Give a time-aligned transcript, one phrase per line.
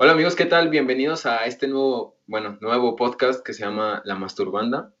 [0.00, 0.68] Hola amigos, ¿qué tal?
[0.68, 4.92] Bienvenidos a este nuevo, bueno, nuevo podcast que se llama La Masturbanda.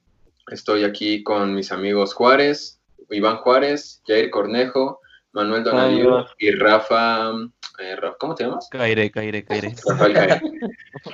[0.50, 5.00] Estoy aquí con mis amigos Juárez, Iván Juárez, Jair Cornejo,
[5.30, 7.30] Manuel Donadío y Rafa,
[7.78, 8.68] eh, ¿cómo te llamas?
[8.72, 9.72] Caire, Caire, Caire.
[9.88, 10.40] Rafael Caire.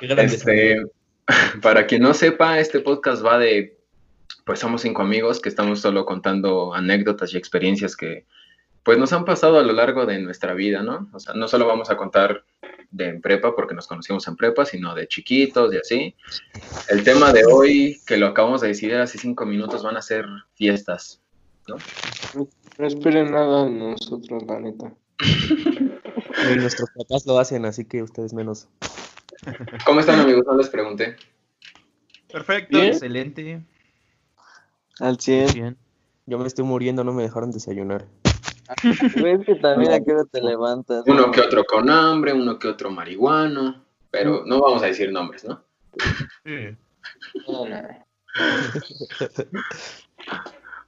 [0.24, 0.82] este,
[1.60, 3.78] para quien no sepa, este podcast va de,
[4.46, 8.24] pues somos cinco amigos que estamos solo contando anécdotas y experiencias que
[8.84, 11.08] pues nos han pasado a lo largo de nuestra vida, ¿no?
[11.12, 12.44] O sea, no solo vamos a contar
[12.90, 16.14] de en prepa porque nos conocimos en prepa, sino de chiquitos y así.
[16.88, 20.26] El tema de hoy, que lo acabamos de decidir hace cinco minutos, van a ser
[20.54, 21.20] fiestas,
[21.66, 21.76] ¿no?
[22.78, 24.92] No esperen nada de nosotros, la neta.
[26.52, 28.68] Y nuestros papás lo hacen, así que ustedes menos.
[29.86, 30.42] ¿Cómo están amigos?
[30.44, 31.16] No les pregunté.
[32.30, 32.92] Perfecto, Bien.
[32.92, 33.62] excelente.
[34.98, 35.54] Al 100.
[35.54, 35.76] Bien.
[36.26, 38.06] Yo me estoy muriendo, no me dejaron desayunar.
[39.20, 41.04] Güey, es que también a qué hora te levantas.
[41.06, 45.44] Uno que otro con hambre, uno que otro marihuano, pero no vamos a decir nombres,
[45.44, 45.62] ¿no?
[46.44, 46.76] Sí.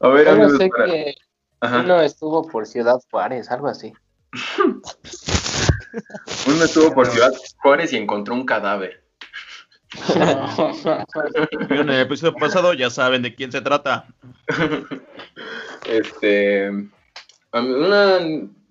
[0.00, 1.14] A ver, no sé para- que
[1.60, 1.80] Ajá.
[1.80, 3.92] uno estuvo por Ciudad Juárez, algo así.
[6.46, 9.02] Uno estuvo por Ciudad Juárez y encontró un cadáver.
[11.70, 14.06] En el episodio pasado ya saben de quién se trata.
[15.88, 16.70] Este,
[17.64, 18.18] una,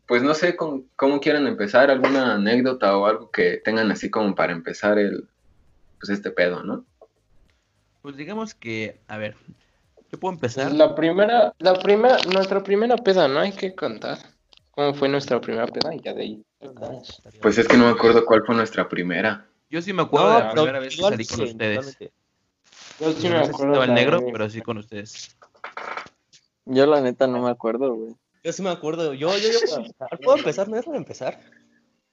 [0.07, 4.35] pues no sé con- cómo quieran empezar, alguna anécdota o algo que tengan así como
[4.35, 5.27] para empezar el,
[5.99, 6.85] pues este pedo, ¿no?
[8.01, 9.35] Pues digamos que, a ver,
[10.11, 10.71] yo puedo empezar.
[10.71, 13.39] La primera, la primera, nuestra primera peda, ¿no?
[13.39, 14.19] Hay que contar
[14.71, 16.45] cómo fue nuestra primera peda y ya de ahí.
[17.41, 19.47] Pues es que no me acuerdo cuál fue nuestra primera.
[19.69, 21.97] Yo sí me acuerdo No, de la pero primera vez que salí con sí, ustedes.
[22.99, 23.73] Yo sí No me acuerdo.
[23.73, 25.35] estaba el negro, pero sí con ustedes.
[26.65, 28.15] Yo la neta no me acuerdo, güey.
[28.45, 29.15] Yo sí me acuerdo.
[29.15, 30.19] Yo, yo, yo puedo empezar.
[30.23, 30.69] ¿Puedo empezar?
[30.69, 31.39] ¿Me dejan empezar?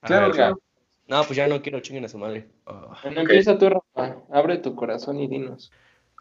[0.01, 0.59] Claro, claro.
[1.07, 2.49] No, pues ya no quiero chinguen a su madre.
[2.65, 2.91] oh.
[3.03, 4.17] Bueno, empieza tú, Rafa.
[4.31, 5.71] Abre tu corazón y dinos.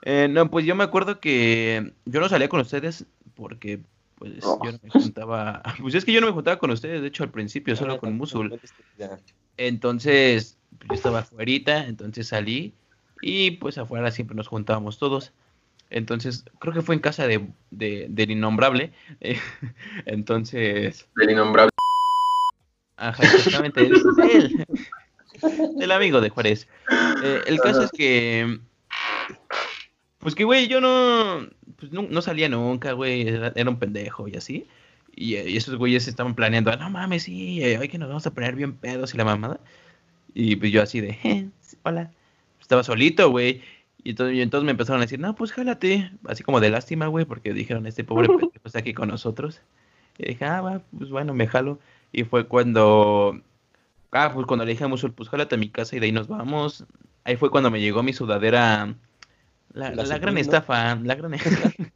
[0.03, 3.81] Eh, no, pues yo me acuerdo que yo no salía con ustedes porque
[4.17, 4.61] pues Oh.
[4.63, 7.23] yo no me juntaba, pues es que yo no me juntaba con ustedes, de hecho
[7.25, 8.61] al principio solo con Musul.
[9.57, 12.75] Entonces, pues, yo estaba afuera, entonces salí
[13.23, 15.33] y pues afuera siempre nos juntábamos todos.
[15.93, 18.93] Entonces, creo que fue en casa de, de- del innombrable.
[19.21, 19.39] eh,
[20.07, 21.71] entonces, Del innombrable.
[22.97, 24.03] ajá, exactamente, es
[24.35, 24.67] él.
[25.81, 26.67] El amigo de Juárez.
[27.23, 28.59] Eh, el caso es que,
[30.19, 31.47] pues que, güey, yo no,
[31.79, 34.67] pues no, no salía nunca, güey, era, era un pendejo y así.
[35.15, 38.09] Y, eh, y esos güeyes estaban planeando, "Ah, no mames, sí, eh, hoy que nos
[38.09, 39.61] vamos a poner bien pedos y la mamada.
[40.35, 41.49] Y pues yo así de, "Eh,
[41.83, 42.11] hola.
[42.61, 43.61] Estaba solito, güey.
[44.05, 46.11] Y entonces, y entonces me empezaron a decir, no, pues jálate.
[46.27, 49.61] Así como de lástima, güey, porque dijeron, este pobre pendejo está aquí con nosotros.
[50.19, 51.79] Y dije, ah, va, pues bueno, me jalo.
[52.13, 53.41] Y fue cuando,
[54.11, 56.13] ah, pues cuando le dije a Musul, pues jálate a mi casa y de ahí
[56.13, 56.85] nos vamos.
[57.25, 58.95] Ahí fue cuando me llegó mi sudadera,
[59.73, 61.33] la, La la gran estafa, la gran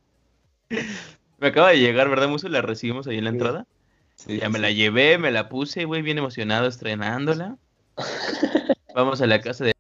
[1.39, 2.53] Me acaba de llegar, ¿verdad, Musul?
[2.53, 3.37] La recibimos ahí en la Sí.
[3.37, 3.67] entrada.
[4.15, 7.59] Sí, Ya me la llevé, me la puse, güey, bien emocionado estrenándola.
[8.95, 9.76] Vamos a la casa de...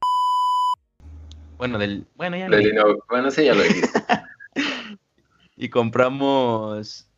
[1.69, 2.07] Bueno, del...
[2.17, 2.79] Bueno, ya no Del dije.
[3.09, 4.03] Bueno, sí, ya lo dijiste.
[5.57, 7.09] Y compramos...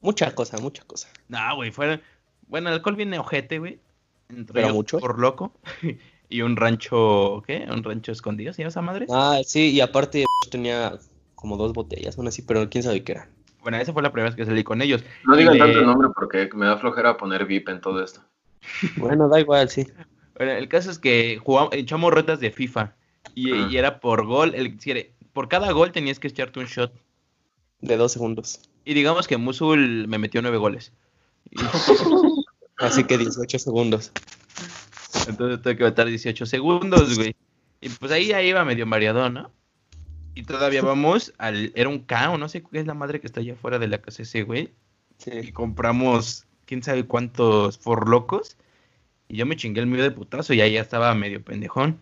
[0.00, 1.08] Mucha cosa, mucha cosa.
[1.28, 2.00] No, güey, fueron...
[2.46, 3.80] Bueno, el alcohol viene ojete, güey.
[4.28, 4.98] Entre ¿Pero ellos mucho?
[5.00, 5.52] Por loco.
[6.28, 7.42] y un rancho...
[7.46, 7.66] ¿Qué?
[7.68, 9.06] Un rancho escondido, ¿se llama esa madre?
[9.10, 10.92] Ah, sí, y aparte tenía
[11.34, 13.28] como dos botellas, una así, pero quién sabe qué era.
[13.62, 15.04] Bueno, esa fue la primera vez que salí con ellos.
[15.24, 18.22] No digan de- tanto el nombre porque me da flojera poner VIP en todo esto.
[18.96, 19.86] Bueno, da igual, sí.
[20.36, 22.94] Bueno, el caso es que jugamos, echamos retas de FIFA.
[23.34, 23.68] Y, Ah.
[23.70, 24.54] y era por gol.
[24.54, 24.78] El,
[25.32, 26.92] por cada gol tenías que echarte un shot.
[27.80, 28.60] De dos segundos.
[28.84, 30.92] Y digamos que Musul me metió nueve goles.
[31.50, 31.56] Y-
[32.78, 34.12] Así que 18 segundos.
[35.28, 37.34] entonces tuve que matar 18 segundos, güey.
[37.80, 39.50] Y pues ahí ya iba medio mareado, ¿no?
[40.34, 41.72] Y todavía vamos al...
[41.74, 43.88] Era un K, o no sé qué es la madre que está allá afuera de
[43.88, 44.70] la casa ese, güey.
[45.26, 45.52] Y Sí.
[45.52, 48.56] compramos quién sabe cuántos forlocos.
[49.28, 52.00] Y yo me chingué el mío de putazo y ahí ya estaba medio pendejón.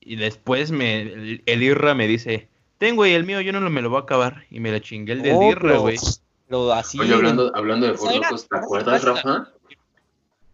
[0.00, 2.48] Y después me, el, el Irra me dice,
[2.78, 4.44] ten güey, el mío yo no lo- me lo voy a acabar.
[4.50, 5.96] Y me la chingué el del Oh, Irra, güey.
[6.46, 6.98] Pero así.
[6.98, 9.48] Oye, hablando, hablando de Ford ¿te acuerdas, Rafa?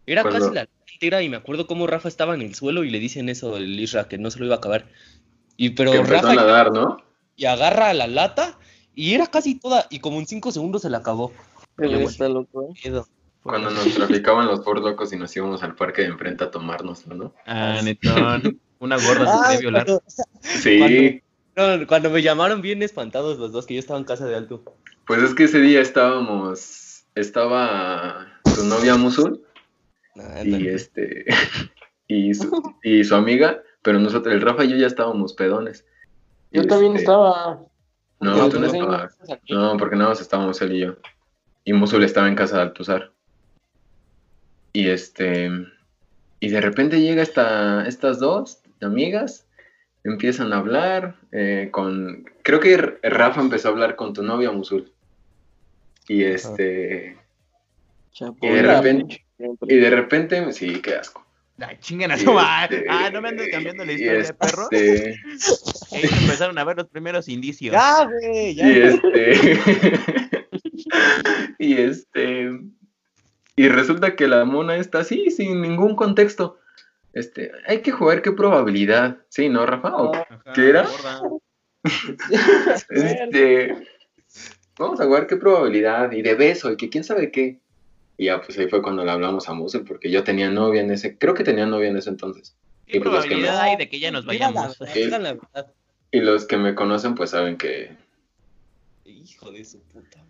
[0.06, 2.90] Era Cuando- casi la entera y me acuerdo cómo Rafa estaba en el suelo y
[2.90, 4.86] le dicen eso del Isra, que no se lo iba a acabar.
[5.56, 6.98] Y pero Que Rafa a nadar, ¿no?
[7.36, 8.58] y agarra la lata
[8.94, 11.32] y era casi toda y como en cinco segundos se la acabó.
[11.76, 13.02] Pero Oye, está loco, ¿eh?
[13.42, 17.14] Cuando nos traficaban los Ford locos y nos íbamos al parque de enfrente a tomárnoslo,
[17.14, 17.34] ¿no?
[17.46, 18.58] Ah, netón.
[18.84, 19.86] Una gorda se Ah, quería violar.
[19.86, 20.02] cuando,
[20.42, 21.22] Sí,
[21.56, 24.62] no, cuando me llamaron bien espantados los dos, que yo estaba en casa de Alto.
[25.06, 29.42] pues es que ese día estábamos, estaba tu novia Musul
[30.16, 31.24] Nah, y este,
[32.08, 35.84] y su, y su amiga, pero nosotros, el Rafa y yo ya estábamos pedones.
[36.52, 37.60] Yo también este, estaba.
[38.20, 39.18] No, tú no estabas.
[39.48, 40.96] No, porque nada más estábamos él y yo.
[41.64, 43.10] Y Musul estaba en casa de Altuzar.
[44.72, 45.50] Y este.
[46.38, 49.46] Y de repente llega esta, estas dos amigas,
[50.04, 52.24] empiezan a hablar eh, con.
[52.42, 54.92] Creo que Rafa empezó a hablar con tu novia Musul.
[56.08, 57.16] Y este.
[58.12, 58.38] Chapo.
[58.42, 59.24] Y de repente.
[59.62, 60.52] Y de repente.
[60.52, 61.24] Sí, qué asco.
[61.80, 62.78] Chingan a Y su madre.
[62.78, 64.68] este, Ah, no me andes cambiando la historia de perro.
[64.72, 65.14] este,
[65.92, 67.72] Ahí se empezaron a ver los primeros indicios.
[67.72, 68.68] Ya, güey, ya.
[68.68, 69.60] Y este.
[71.58, 72.50] y este.
[73.56, 76.58] Y resulta que la mona está así, sin ningún contexto.
[77.14, 79.18] Este, hay que jugar qué probabilidad.
[79.28, 79.96] Sí, ¿no, Rafa?
[79.96, 80.88] ¿O Ajá, ¿Qué era?
[82.90, 83.76] Este,
[84.78, 87.60] vamos a jugar qué probabilidad y de beso y que quién sabe qué.
[88.16, 90.90] Y ya, pues ahí fue cuando le hablamos a Musel, porque yo tenía novia en
[90.90, 92.56] ese, creo que tenía novia en ese entonces.
[92.86, 93.62] ¿Qué Y pues los que probabilidad no.
[93.62, 94.78] hay de que ya nos vayamos?
[96.10, 97.96] Y los que me conocen, pues saben que.
[99.04, 100.23] Hijo de su puta.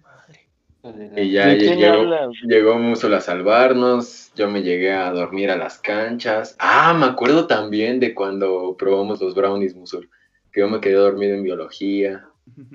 [1.17, 4.33] Y ya ¿De quién llegó, llegó Musel a salvarnos.
[4.35, 6.57] Yo me llegué a dormir a las canchas.
[6.59, 10.11] Ah, me acuerdo también de cuando probamos los brownies, Musul.
[10.53, 12.29] Que yo me quedé dormido en biología.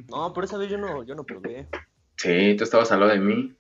[0.10, 1.68] No, por esa vez yo no, yo no probé.
[2.16, 3.54] Sí, tú estabas al lado de mí.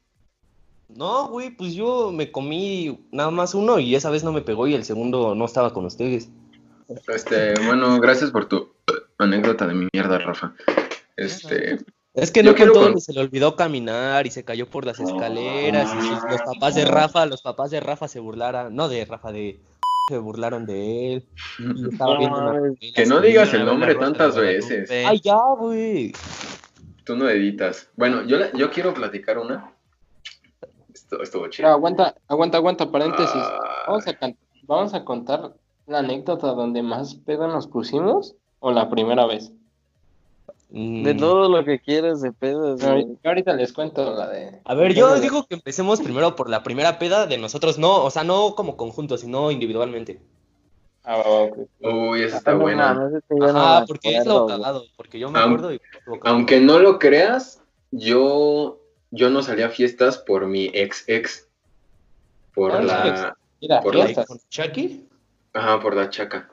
[0.89, 4.65] No, güey, pues yo me comí nada más uno y esa vez no me pegó
[4.65, 6.29] y el segundo no estaba con ustedes.
[7.07, 8.71] Este, bueno, gracias por tu
[9.19, 10.55] anécdota de mi mierda, Rafa.
[11.15, 11.77] Este,
[12.13, 15.89] Es que no con- donde se le olvidó caminar y se cayó por las escaleras
[15.95, 19.31] y sus- los papás de Rafa, los papás de Rafa se burlaron, no de Rafa,
[19.31, 19.59] de
[20.09, 21.25] se burlaron de él.
[21.59, 22.61] Y estaba viendo una mames.
[22.63, 24.89] novela que no digas el nombre tantas veces.
[25.05, 26.11] Ay, ya, güey.
[27.03, 27.89] Tú no editas.
[27.95, 29.71] Bueno, yo, la- yo quiero platicar una.
[30.93, 31.69] Esto estuvo chido.
[31.69, 33.35] aguanta, aguanta, aguanta, paréntesis.
[33.35, 35.53] Ah, Vamos a, can- vamos a contar
[35.87, 39.51] la anécdota donde más pedo nos pusimos o la primera vez.
[40.71, 41.17] De Mm.
[41.17, 42.31] todo lo que quieras de.
[42.41, 43.07] Yo güey.
[43.23, 44.61] ahorita les cuento la de.
[44.65, 48.11] A ver, yo digo que empecemos primero por la primera peda de nosotros, no, o
[48.11, 50.21] sea, no como conjunto, sino individualmente.
[51.03, 51.57] Ah, va, va, ok.
[52.11, 52.93] Uy, esa está No buena.
[52.93, 55.81] no porque es lo cagado, porque yo me acuerdo y.
[56.23, 58.79] Aunque no lo creas, yo,
[59.09, 61.47] yo no salía a fiestas por mi ex ex.
[62.53, 63.37] Por Ah, la.
[63.59, 64.25] Mira, Por la-.
[64.25, 65.07] ¿Con Chucky?
[65.53, 66.47] Ajá, por la chaca.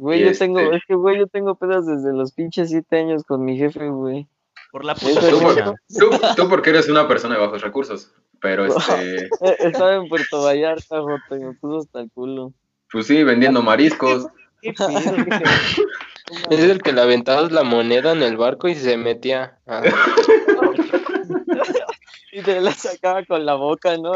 [0.00, 3.22] Güey, yo este- tengo, es que güey, yo tengo pedas desde los pinches siete años
[3.24, 4.26] con mi jefe, güey.
[4.72, 8.12] Por la puta Tú, tú, tú porque eres una persona de bajos recursos.
[8.40, 9.28] Pero este.
[9.42, 12.52] Eh, Estaba en Puerto Vallarta, Joto, y me puso hasta el culo.
[12.90, 14.26] Pues sí, vendiendo mariscos.
[16.48, 19.58] Es el que le aventabas la moneda en el barco y se metía.
[19.66, 19.82] Ah,
[22.32, 24.12] Y te la sacaba con la boca, ¿no?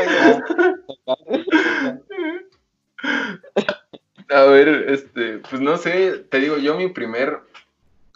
[4.35, 7.39] A ver, este, pues no sé, te digo, yo mi primer,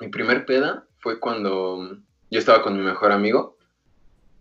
[0.00, 1.96] mi primer peda fue cuando
[2.28, 3.56] yo estaba con mi mejor amigo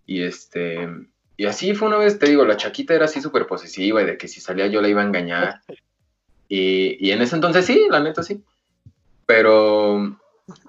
[0.04, 0.88] y este,
[1.36, 4.18] y así fue una vez, te digo, la chaquita era así súper posesiva y de
[4.18, 5.60] que si salía yo la iba a engañar
[6.48, 8.42] y, y en ese entonces sí, la neta sí,
[9.24, 10.18] pero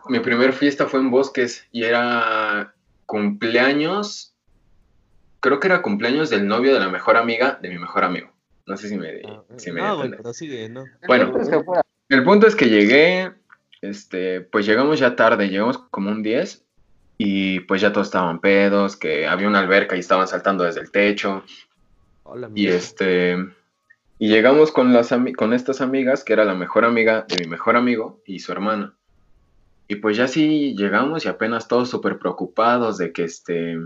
[0.10, 2.76] mi primer fiesta fue en Bosques y era
[3.08, 4.36] cumpleaños,
[5.40, 8.30] creo que era cumpleaños del novio de la mejor amiga de mi mejor amigo.
[8.70, 9.22] No sé si me,
[9.58, 10.18] si me di a no, güey, entender.
[10.18, 10.86] pero sigue, ¿no?
[11.08, 11.34] Bueno,
[12.08, 13.32] el punto es que llegué,
[13.82, 16.64] este, pues llegamos ya tarde, llegamos como un 10
[17.18, 20.92] y pues ya todos estaban pedos, que había una alberca y estaban saltando desde el
[20.92, 21.44] techo
[22.24, 23.38] Hola, y este
[24.20, 27.76] y llegamos con las con estas amigas que era la mejor amiga de mi mejor
[27.76, 28.94] amigo y su hermana.
[29.88, 33.80] Y pues ya sí llegamos y apenas todos súper preocupados de que este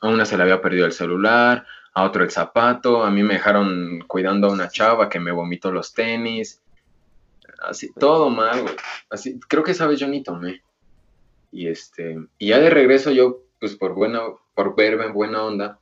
[0.00, 3.34] a una se le había perdido el celular, a otro el zapato, a mí me
[3.34, 6.60] dejaron cuidando a una chava que me vomitó los tenis.
[7.62, 8.74] Así, todo mal, güey.
[9.08, 10.60] Así, creo que esa vez yo ni tomé.
[11.50, 14.20] Y este, y ya de regreso yo, pues por buena,
[14.54, 15.78] por verme en buena onda,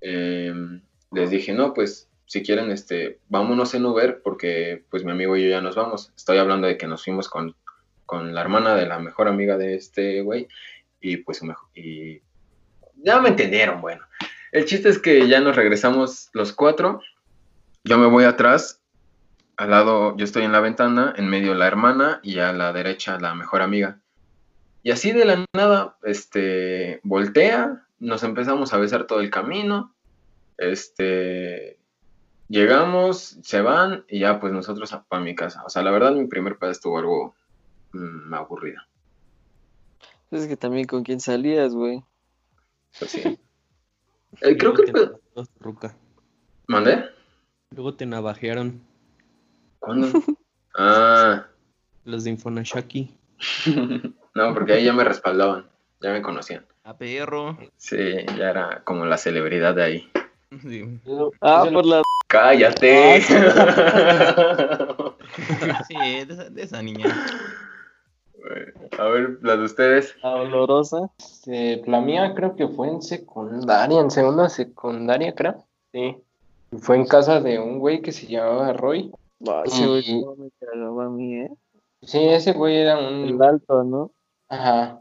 [0.00, 0.80] em,
[1.12, 5.42] les dije, no, pues si quieren, este, vámonos en Uber, porque pues mi amigo y
[5.42, 6.14] yo ya nos vamos.
[6.16, 7.54] Estoy hablando de que nos fuimos con,
[8.06, 10.48] con la hermana de la mejor amiga de este güey,
[10.98, 11.42] y pues
[11.74, 12.22] y
[13.04, 14.02] ya me entendieron, bueno.
[14.52, 17.00] El chiste es que ya nos regresamos los cuatro.
[17.84, 18.80] Yo me voy atrás,
[19.56, 23.18] al lado, yo estoy en la ventana, en medio la hermana y a la derecha
[23.18, 24.00] la mejor amiga.
[24.82, 29.94] Y así de la nada, este, voltea, nos empezamos a besar todo el camino,
[30.56, 31.78] este,
[32.48, 35.62] llegamos, se van y ya pues nosotros para mi casa.
[35.64, 37.34] O sea, la verdad mi primer pedo estuvo algo
[37.92, 38.80] mm, aburrido.
[40.30, 42.04] Es que también con quién salías, güey.
[42.98, 43.38] Pues sí.
[44.40, 45.20] Eh, creo que el pedo...
[45.60, 45.96] Ruca.
[46.66, 47.04] ¿Mandé?
[47.70, 48.80] Luego te navajearon.
[49.78, 50.08] ¿Cuándo?
[50.80, 51.46] Ah,
[52.04, 53.12] Los de Infonashaki.
[54.34, 55.66] no, porque ahí ya me respaldaban,
[56.00, 56.64] ya me conocían.
[56.84, 57.58] A perro.
[57.76, 57.96] Sí,
[58.36, 60.10] ya era como la celebridad de ahí.
[60.62, 61.00] Sí.
[61.40, 63.22] Ah, Eso- por la ¡Cállate!
[65.88, 67.06] Sí, de esa, de esa niña.
[69.48, 70.14] Las de ustedes.
[70.22, 71.10] la olorosa.
[71.18, 75.64] Este, la mía creo que fue en secundaria, en segunda secundaria, creo.
[75.92, 76.16] Sí.
[76.70, 79.10] Y Fue en casa de un güey que se llamaba Roy.
[79.46, 81.50] Ay, ese güey Y- cómo me cagaba a mí, ¿eh?
[82.02, 83.42] Sí, ese güey era El un...
[83.42, 84.10] alto, ¿no?
[84.48, 85.00] Ajá.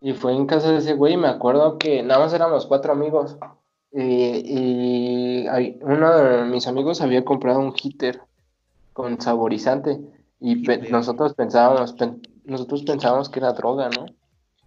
[0.00, 2.92] Y fue en casa de ese güey y me acuerdo que nada más éramos cuatro
[2.92, 3.36] amigos.
[3.92, 8.20] Y, y hay- uno de mis amigos había comprado un heater
[8.92, 9.98] con saborizante.
[10.38, 14.06] Y pe- nosotros pensábamos, pen- nosotros pensábamos que era droga, ¿no?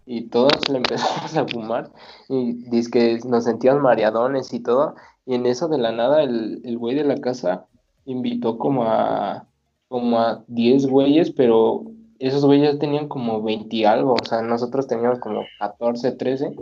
[0.06, 1.90] Y todos le empezamos a fumar.
[2.28, 4.94] Y dice que nos sentíamos mareadones y todo.
[5.26, 7.66] Y en eso de la nada el, el güey de la casa
[8.04, 9.46] invitó como a
[9.88, 11.82] como a 10 güeyes, pero
[12.20, 16.54] esos güeyes tenían como 20 y algo, o sea, nosotros teníamos como 14, 13,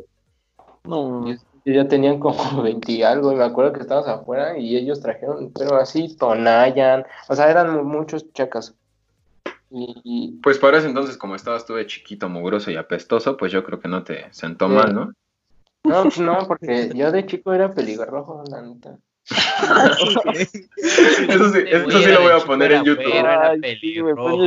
[0.84, 4.76] No, ellos ya tenían como 20 y algo, y me acuerdo que estábamos afuera y
[4.76, 8.74] ellos trajeron, pero así, Tonayan, o sea, eran mu- muchos chacas.
[9.70, 13.62] Y, Pues para ese entonces, como estabas tú de chiquito, mugroso y apestoso, pues yo
[13.64, 14.74] creo que no te sentó Sí.
[14.74, 15.12] mal, ¿no?
[15.84, 18.98] no, pues no, porque yo de chico era pelirrojo, la neta.
[19.28, 20.08] Eso
[21.52, 23.12] sí, esto sí lo voy a poner en YouTube.
[23.12, 23.94] Era Ay, sí,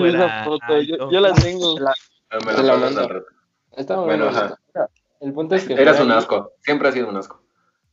[0.08, 0.82] esa foto.
[0.82, 1.76] Yo, yo la tengo.
[2.34, 3.02] Ah, Me lo la mandas mando.
[3.02, 3.26] al rato.
[3.76, 4.58] Estaba muy Bueno, ajá.
[5.20, 7.42] El punto es que Eras un ahí- asco, siempre has sido un asco.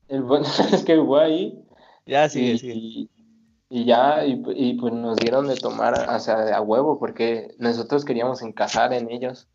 [0.07, 1.59] El punto es que ahí
[2.07, 3.09] Ya, sigue, y, sigue.
[3.71, 8.05] Y- ya, y, y pues nos dieron de tomar, o sea, a huevo, porque nosotros
[8.05, 9.49] queríamos encasar en ellos.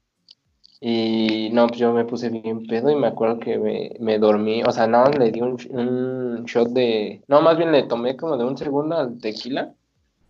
[0.82, 4.64] Y no, pues yo me puse bien pedo y me acuerdo que me, me dormí,
[4.64, 8.36] o sea, no, le di un, un shot de, no, más bien le tomé como
[8.38, 9.74] de un segundo al tequila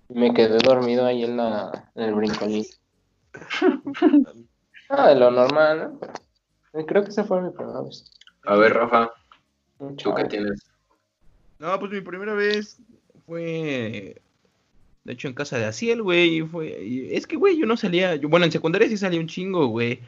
[0.09, 2.65] y me quedé dormido ahí en, la, en el brincolín.
[4.89, 5.99] Ah, de lo normal, ¿no?
[6.71, 8.05] Pero creo que esa fue mi primera vez.
[8.45, 9.11] A ver, Rafa,
[9.97, 10.61] ¿tú qué tienes?
[11.57, 12.79] No, pues mi primera vez
[13.25, 14.21] fue.
[15.03, 16.37] De hecho, en casa de Asiel, güey.
[16.37, 17.15] y Fue...
[17.15, 18.15] Es que, güey, yo no salía.
[18.15, 19.99] Yo, bueno, en secundaria sí salía un chingo, güey.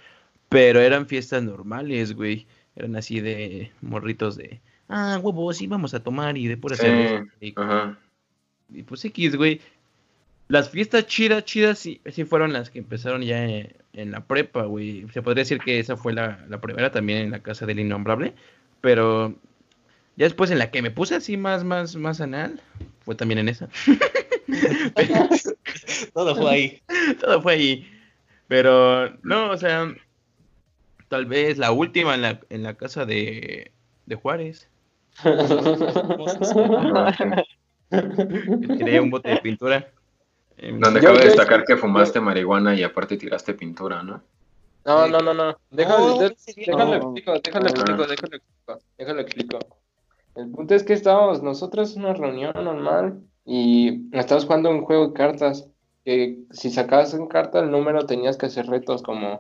[0.49, 2.47] Pero eran fiestas normales, güey.
[2.75, 4.61] Eran así de morritos de.
[4.87, 7.25] Ah, huevos, sí, vamos a tomar y de pura Sí, cerveza.
[7.41, 7.97] Y, Ajá.
[8.73, 9.59] y pues X, güey.
[10.47, 14.63] Las fiestas chidas, chidas, sí, sí fueron las que empezaron ya en, en la prepa,
[14.65, 15.07] güey.
[15.11, 18.33] Se podría decir que esa fue la, la primera también en la casa del innombrable.
[18.79, 19.33] Pero
[20.15, 22.61] ya después en la que me puse así más, más, más anal,
[23.05, 23.69] fue también en esa.
[26.13, 26.81] Todo fue ahí.
[27.21, 27.87] Todo fue ahí.
[28.47, 29.87] Pero no, o sea,
[31.07, 33.71] tal vez la última en la, en la casa de,
[34.05, 34.69] de Juárez.
[38.77, 39.87] Tiré un bote de pintura.
[40.57, 44.21] Em, Donde Yo- cabe yo- destacar que fumaste marihuana y aparte tiraste pintura, ¿no?
[44.85, 45.57] No, no, no, no.
[45.71, 46.95] Déjalo, ese día déjalo no.
[46.97, 47.69] explico, déjalo Ah.
[47.69, 49.59] explico, déjalo explico, déjalo explico.
[50.35, 55.07] El punto es que estábamos nosotros en una reunión normal y estábamos jugando un juego
[55.07, 55.67] de cartas.
[56.03, 59.39] Que si sacabas en carta el número tenías que hacer retos como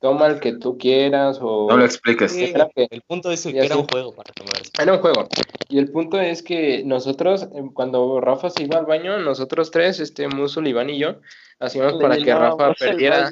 [0.00, 1.66] toma el que tú quieras o...
[1.68, 2.30] No lo expliques.
[2.30, 4.52] Sí, Era que- el punto es que era un juego para tomar.
[4.80, 5.26] Era un juego.
[5.68, 9.98] Y el punto es que nosotros, eh, cuando Rafa se iba al baño, nosotros tres,
[9.98, 11.16] este Musul, Iván y yo,
[11.58, 13.30] hacíamos para que Rafa perdiera.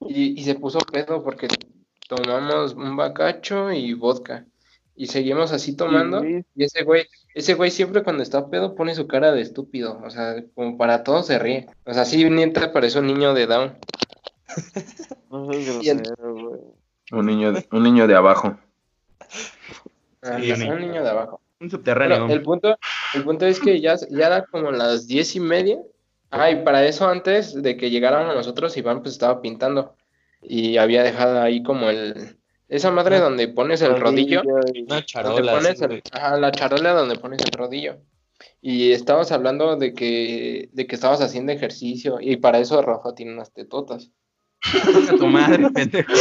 [0.00, 1.46] Y, y se puso pedo porque
[2.08, 4.44] tomamos un bacacho y vodka.
[4.94, 6.22] Y seguimos así tomando.
[6.24, 10.00] Y ese güey, ese güey siempre cuando está pedo pone su cara de estúpido.
[10.04, 11.66] O sea, como para todo se ríe.
[11.84, 13.78] O sea, sí, neta parece un niño de Down.
[15.30, 16.60] No grosero, güey.
[17.12, 18.58] Un niño, de- un niño de abajo.
[20.22, 21.40] Ah, Sí, un niño de abajo.
[21.60, 22.18] Un subterráneo.
[22.20, 22.76] Bueno, el punto,
[23.14, 25.78] el punto es que ya, ya era como las diez y media.
[26.30, 29.94] Ah, y para eso antes de que llegáramos nosotros, Iván pues estaba pintando.
[30.42, 32.36] Y había dejado ahí como el...
[32.72, 34.42] Esa madre donde pones el rodillo.
[34.72, 35.52] y- Una donde charola.
[35.52, 37.98] pones el- ajá, la charola donde pones el rodillo.
[38.62, 42.18] Y estábamos hablando de que, de que estabas haciendo ejercicio.
[42.20, 44.10] Y para eso Rafa tiene unas tetotas.
[44.64, 46.12] A tu madre, pendejo.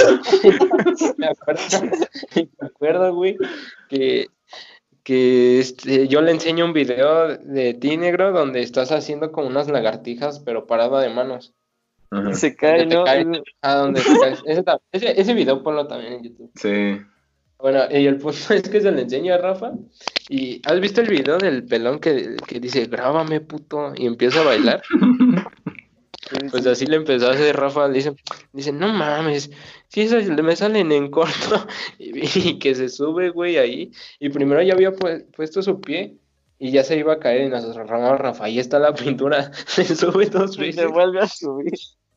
[1.17, 1.61] me acuerdo,
[2.35, 3.37] me acuerdo, güey,
[3.87, 4.27] que,
[5.03, 9.69] que este, yo le enseño un video de ti, negro, donde estás haciendo como unas
[9.69, 11.53] lagartijas, pero parado de manos.
[12.11, 12.33] Ajá.
[12.33, 13.03] Se cae, ¿no?
[13.05, 13.25] cae.
[13.61, 14.41] Ah, donde te caes.
[14.45, 16.51] Ese, ese, ese video ponlo también en YouTube.
[16.55, 17.01] Sí.
[17.57, 19.71] Bueno, y el punto es que se le enseño a Rafa.
[20.29, 23.93] Y ¿has visto el video del pelón que, que dice, grábame, puto?
[23.95, 24.81] Y empieza a bailar.
[26.49, 28.13] Pues así le empezó a hacer Rafa, dice,
[28.53, 29.51] dice, no mames,
[29.89, 31.67] si esas me salen en corto,
[31.99, 36.15] y, y que se sube, güey, ahí, y primero ya había pu- puesto su pie,
[36.57, 39.83] y ya se iba a caer y nos derramaba Rafa, ahí está la pintura, se
[39.93, 41.73] sube dos Y veces, se vuelve a subir.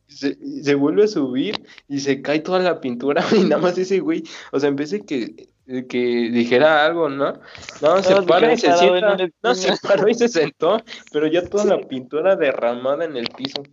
[0.07, 1.55] Se, se vuelve a subir
[1.87, 4.91] y se cae toda la pintura y nada más ese güey, o sea, en vez
[4.91, 5.49] de que,
[5.87, 7.33] que dijera algo, ¿no?
[7.81, 10.81] No, se queda y se sienta, no, se paró y se sentó,
[11.11, 13.63] pero ya toda la pintura derramada en el piso.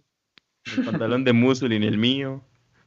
[0.77, 2.43] El pantalón de y el mío.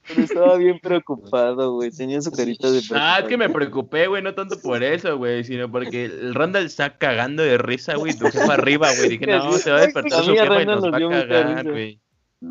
[0.08, 1.90] Pero estaba bien preocupado, güey.
[1.90, 3.90] Tenía su carita de Ah, es que me preocupado.
[3.90, 7.96] preocupé, güey, no tanto por eso, güey, sino porque el Randall está cagando de risa,
[7.96, 9.10] güey, tu jefa arriba, güey.
[9.10, 12.00] Dije, no, se va a despertar A su jefa y nos va a cagar, güey.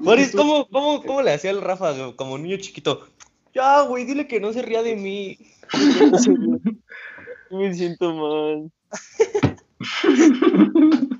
[0.03, 3.07] Boris, ¿cómo, cómo, ¿cómo le hacía el Rafa como niño chiquito?
[3.55, 5.39] Ya, güey, dile que no se ría de mí.
[7.51, 8.71] Me siento mal.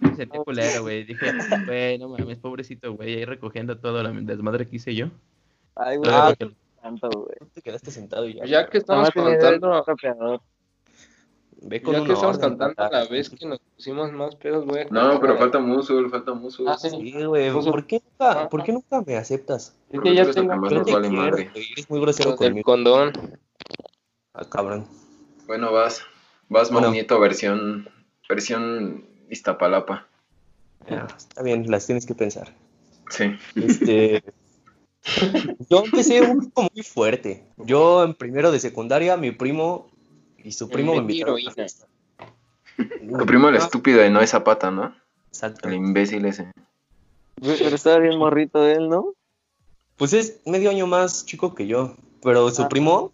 [0.01, 1.05] Me sentí culero, güey.
[1.05, 1.27] Dije,
[1.67, 5.07] güey, no mames, pobrecito, güey, ahí recogiendo todo la desmadre que hice yo.
[5.77, 6.11] Ay, güey.
[6.13, 6.51] Ah, que-
[6.83, 7.37] tanto, güey.
[7.53, 8.45] Te quedaste sentado y ya.
[8.45, 9.85] Ya que estamos contando.
[11.67, 12.91] Ve con ya que estamos orden, contando papá.
[12.99, 14.87] la vez que nos pusimos más pedos, güey.
[14.91, 16.69] No, pero falta Musul, falta Musul.
[16.69, 16.91] Ah, sí.
[17.25, 19.69] Güey, ¿por qué nunca, por qué nunca me aceptas?
[19.89, 21.51] Es Porque que ya el tengo que te vale madre.
[21.55, 22.65] eres muy grosero del conmigo.
[22.65, 23.13] condón.
[24.35, 24.87] Ah, cabrón.
[25.47, 26.03] Bueno, vas.
[26.51, 26.91] Vas, Bueno.
[26.91, 27.89] Nieto, versión,
[28.29, 30.07] versión Iztapalapa.
[30.89, 32.53] Ya, está bien, las tienes que pensar.
[33.09, 33.35] Sí.
[33.55, 34.23] Este,
[35.71, 37.45] yo empecé un poco muy fuerte.
[37.57, 39.91] Yo en primero de secundaria, mi primo
[40.45, 41.51] y su primo me una heroína.
[41.51, 41.87] fiesta.
[43.19, 44.95] Tu primo el estúpido de Noé Zapata, ¿no?
[45.29, 45.69] exacto.
[45.69, 46.53] El imbécil ese.
[47.41, 49.15] Pero estaba bien morrito él, ¿no?
[49.97, 52.69] Pues es medio año más chico que yo, pero su Ah.
[52.69, 53.13] primo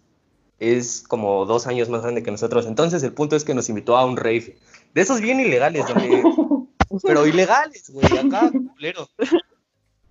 [0.59, 2.65] es como dos años más grande que nosotros.
[2.67, 4.57] Entonces el punto es que nos invitó a un rave.
[4.93, 6.23] De esos bien ilegales, donde...
[7.03, 9.07] pero ilegales, güey, acá, culero.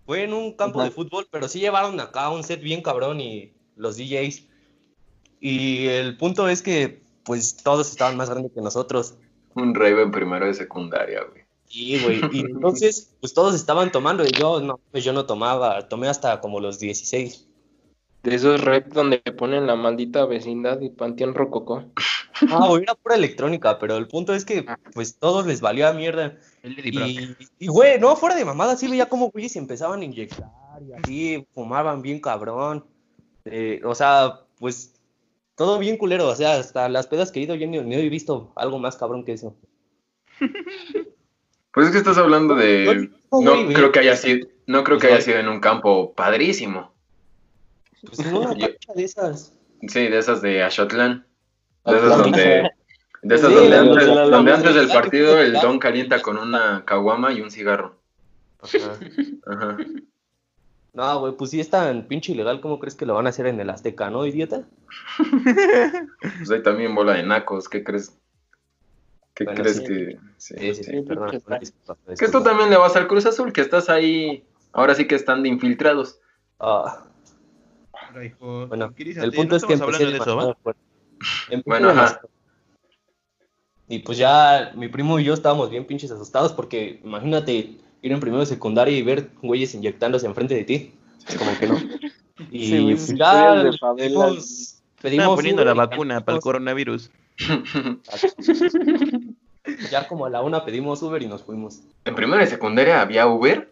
[0.07, 3.53] Fue en un campo de fútbol, pero sí llevaron acá un set bien cabrón y
[3.77, 4.45] los DJs.
[5.41, 9.15] Y el punto es que, pues, todos estaban más grandes que nosotros.
[9.55, 11.45] Un rave en primero de secundaria, güey.
[11.69, 15.89] Y, güey, y entonces, pues todos estaban tomando y yo no, pues yo no tomaba,
[15.89, 17.47] tomé hasta como los 16.
[18.25, 21.85] De esos rap donde ponen la maldita vecindad y Panteón Rococó.
[22.51, 25.93] Ah, güey, era pura electrónica, pero el punto es que, pues, todos les valió a
[25.93, 26.37] mierda.
[26.65, 30.51] Y, y, güey, no, fuera de mamada, sí veía como güeyes se empezaban a inyectar
[30.85, 32.85] y así, fumaban bien cabrón.
[33.45, 35.00] Eh, o sea, pues,
[35.61, 38.09] todo bien culero, o sea, hasta las pedas que he ido yo ni, ni he
[38.09, 39.55] visto algo más cabrón que eso.
[41.73, 43.11] Pues es que estás hablando de.
[43.31, 44.49] No, No creo que haya sido.
[44.67, 45.25] No creo que Pues haya no.
[45.25, 46.93] sido en un campo padrísimo.
[48.03, 49.53] Pues en una de esas.
[49.87, 51.27] Sí, de esas de Ashotlán.
[51.85, 52.71] De esas donde.
[53.23, 54.55] De esas Sí, donde, de antes, la donde loma.
[54.55, 57.95] antes del partido el don calienta con una caguama y un cigarro.
[58.63, 58.99] Ajá.
[59.47, 59.77] Ajá.
[60.93, 63.47] No, güey, pues si es tan pinche ilegal, ¿cómo crees que lo van a hacer
[63.47, 64.65] en el Azteca, no, idiota?
[66.21, 68.19] Pues hay también bola de nacos, ¿qué crees?
[69.35, 69.85] ¿Qué Bueno, crees sí.
[69.85, 70.19] que.?
[70.37, 70.91] sí, Sí, sí, sí.
[70.91, 71.31] sí, perdón.
[71.61, 74.45] disculpa, Que tú también le vas al Cruz Azul, que estás ahí.
[74.73, 76.21] Ahora sí que están de infiltrados.
[76.59, 77.05] Ah,
[78.09, 80.57] Pero, hijo, bueno, el punto no es que estamos empecé hablando de
[81.53, 82.21] eso, Bueno, ajá.
[83.89, 88.21] Y pues ya mi primo y yo estábamos bien pinches asustados porque imagínate ir en
[88.21, 90.95] primero de secundaria y ver güeyes inyectándose enfrente de ti.
[91.29, 91.79] Es como que no.
[92.51, 94.01] Y Sí, güey, pues ya de favelas.
[94.01, 97.11] pedimos, pedimos poniendo la Uber vacuna para el coronavirus.
[99.91, 101.81] Ya como a la una pedimos Uber y nos fuimos.
[102.07, 103.71] ¿En primera y secundaria había Uber?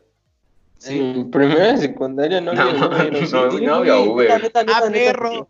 [0.77, 0.99] Sí.
[0.99, 3.33] En primera y secundaria no, No, había sí.
[3.33, 4.29] no, Sí, no había Uber.
[4.29, 5.49] Neta, neta, neta, ¡Ah, neta, perro!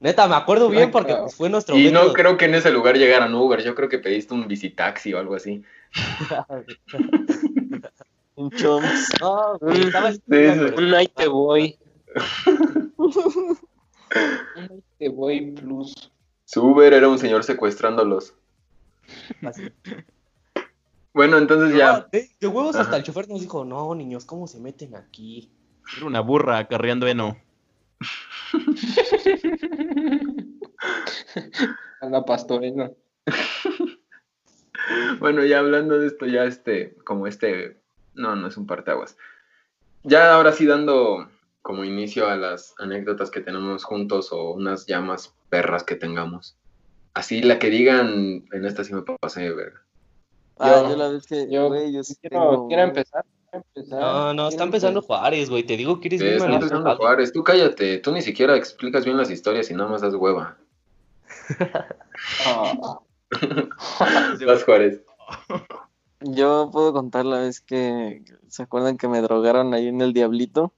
[0.00, 2.12] Neta, me acuerdo bien porque pues, fue nuestro Y no método.
[2.14, 3.62] creo que en ese lugar llegaran Uber.
[3.62, 5.62] Yo creo que pediste un visitaxi o algo así.
[8.36, 9.10] Un chomps.
[9.60, 10.10] Güey, estaba.
[10.10, 11.78] Un night te voy.
[12.96, 13.58] Un
[14.68, 16.12] night te voy plus.
[16.44, 18.34] Su Uber era un señor secuestrándolos.
[19.42, 19.70] así.
[21.12, 22.08] Bueno, entonces ya.
[22.10, 22.84] De, de huevos Ajá.
[22.84, 25.50] hasta el chofer nos dijo, no, niños, ¿cómo se meten aquí?
[25.96, 27.36] Era una burra acarreando heno.
[32.00, 32.90] A la pastorela.
[35.18, 37.80] Bueno, ya hablando de esto, ya este, como este,
[38.14, 39.16] no, no es un parteaguas.
[40.02, 41.28] Ya ahora sí dando
[41.62, 46.56] como inicio a las anécdotas que tenemos juntos o unas llamas perras que tengamos.
[47.14, 49.72] Así la que digan, en esta sí me pasé de ver.
[50.58, 53.24] Ah, Yo- yo la vez que, Yo güey, yo sí quiero, tengo- quiero empezar.
[53.88, 55.18] No, no, está empezando empezar.
[55.20, 55.62] Juárez, güey.
[55.62, 56.96] Te digo que eres bien está empezando.
[56.96, 60.56] Juárez, tú cállate, tú ni siquiera explicas bien las historias y nada más das hueva.
[64.46, 65.00] Vas Juárez.
[66.24, 70.72] Yo puedo contar la vez que, ¿se acuerdan que me drogaron ahí en el Diablito?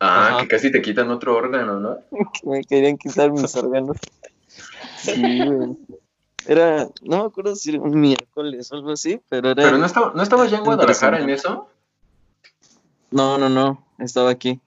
[0.00, 0.40] Ah, Ajá.
[0.42, 1.98] que casi te quitan otro órgano, ¿no?
[2.40, 3.96] Que me querían quitar mis órganos.
[4.98, 5.76] Sí, güey.
[6.46, 9.62] Era, no me acuerdo si era un miércoles o algo así, pero era.
[9.64, 11.68] Pero no estaba, ¿no estabas ya en Guadalajara en eso?
[13.10, 14.60] No, no, no, estaba aquí.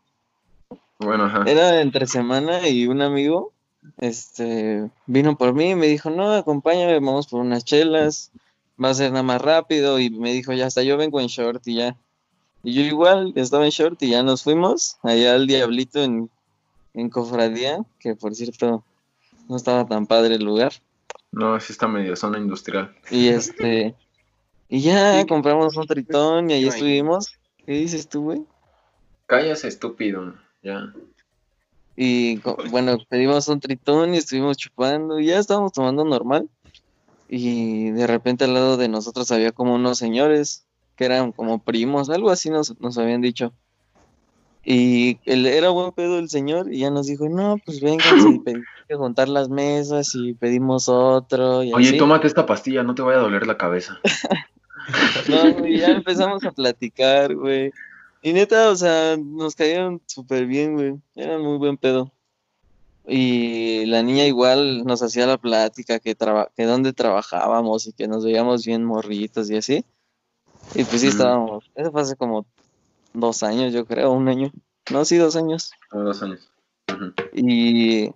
[1.00, 1.44] Bueno, ajá.
[1.48, 3.54] Era entre semana y un amigo,
[3.98, 8.32] este, vino por mí y me dijo, no, acompáñame, vamos por unas chelas,
[8.82, 11.68] va a ser nada más rápido, y me dijo, ya hasta yo vengo en short
[11.68, 11.96] y ya.
[12.64, 16.30] Y yo igual estaba en short y ya nos fuimos allá al Diablito en,
[16.94, 18.84] en Cofradía, que por cierto
[19.50, 20.74] no estaba tan padre el lugar.
[21.32, 22.94] No, sí está medio zona industrial.
[23.10, 23.96] Y este,
[24.70, 27.34] y ya compramos un tritón y ahí estuvimos.
[27.66, 28.46] ¿Qué dices tú, güey?
[29.26, 30.36] Cállate, estúpido.
[30.62, 30.94] Ya.
[31.96, 32.38] Y
[32.70, 36.50] bueno, pedimos un tritón y estuvimos chupando y ya estábamos tomando normal.
[37.34, 40.66] Y de repente al lado de nosotros había como unos señores
[40.98, 43.54] que eran como primos, algo así nos, nos habían dicho.
[44.66, 48.40] Y él era buen pedo el señor y ya nos dijo, no, pues vengan y
[48.44, 51.64] pedimos que juntar las mesas y pedimos otro.
[51.64, 51.98] Y Oye, así.
[51.98, 53.98] tómate esta pastilla, no te vaya a doler la cabeza.
[55.30, 57.72] No, y ya empezamos a platicar, güey.
[58.24, 60.96] Y neta, o sea, nos cayeron súper bien, güey.
[61.16, 62.12] Eran muy buen pedo.
[63.08, 68.08] Y la niña igual nos hacía la plática que, traba que dónde trabajábamos y que
[68.08, 69.86] nos veíamos bien morritos y así.
[70.76, 71.70] Y pues sí estábamos.
[71.76, 72.46] Eso fue hace como
[73.14, 74.52] dos años, yo creo, un año.
[74.92, 75.72] No, sí, dos años.
[75.90, 76.50] Como dos años.
[77.34, 78.12] Y,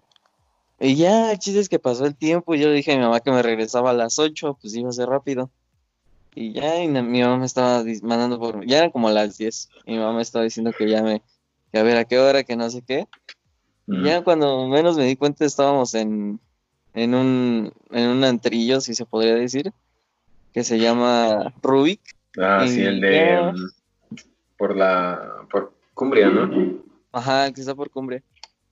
[0.80, 3.02] y ya, el chiste es que pasó el tiempo y yo le dije a mi
[3.02, 5.50] mamá que me regresaba a las 8, pues iba a ser rápido.
[6.36, 8.66] Y ya, y mi mamá me estaba mandando por...
[8.66, 9.70] Ya eran como las 10.
[9.86, 11.22] Y mi mamá me estaba diciendo que ya me...
[11.72, 13.08] Que a ver a qué hora, que no sé qué.
[14.04, 16.40] Ya cuando menos me di cuenta estábamos en,
[16.94, 19.72] en un, en un antrillo, si se podría decir,
[20.54, 22.02] que se llama Rubik.
[22.40, 23.12] Ah, sí, el de.
[23.12, 23.52] Ya.
[23.52, 23.70] mm,
[24.58, 25.46] Por la.
[25.52, 26.80] Por Cumbria, ¿no?
[27.12, 28.24] Ajá, que está por cumbre.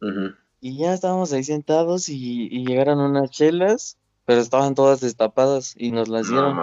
[0.02, 0.34] Ujú.
[0.60, 5.92] Y ya estábamos ahí sentados y, y llegaron unas chelas, pero estaban todas destapadas y
[5.92, 6.56] nos las dieron.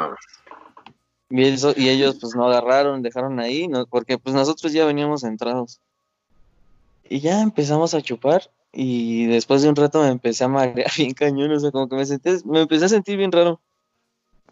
[1.31, 5.23] Y, eso- y ellos pues no agarraron, dejaron ahí, no, porque pues nosotros ya veníamos
[5.23, 5.81] entrados.
[7.11, 11.13] Y ya empezamos a chupar y después de un rato me empecé a marear bien
[11.13, 13.61] cañón, o sea, como que me senté, me empecé a sentir bien raro.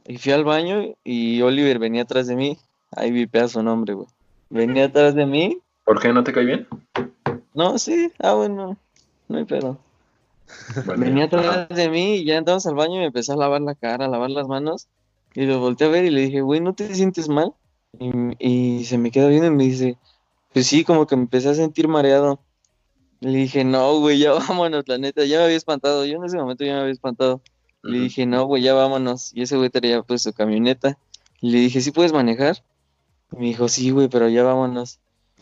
[0.05, 2.59] Y fui al baño y Oliver venía atrás de mí,
[2.91, 4.09] ahí vipea su nombre, güey.
[4.51, 6.67] Venía atrás de mí, ¿Por qué no te cae bien?
[7.55, 8.77] no, sí, ah bueno,
[9.29, 9.79] no hay pedo.
[10.85, 13.61] Bueno, Venía atrás de mí y ya entramos al baño y me empecé a lavar
[13.61, 14.89] la cara, a lavar las manos.
[15.35, 17.55] Y lo volteé a ver y le dije, güey, ¿no te sientes mal?
[18.01, 19.97] Y, y se me queda viendo y me dice,
[20.53, 22.41] pues sí, como que me empecé a sentir mareado.
[23.21, 26.05] Le dije, no, güey, ya vámonos, la neta, ya me había espantado.
[26.05, 27.43] Yo en ese momento ya me había espantado.
[27.83, 29.33] Le dije, no, güey, ya vámonos.
[29.35, 30.99] Y ese güey traía pues su camioneta.
[31.41, 32.65] Y le dije, ¿sí puedes manejar?
[33.33, 35.01] Y me dijo, sí, güey, pero ya vámonos.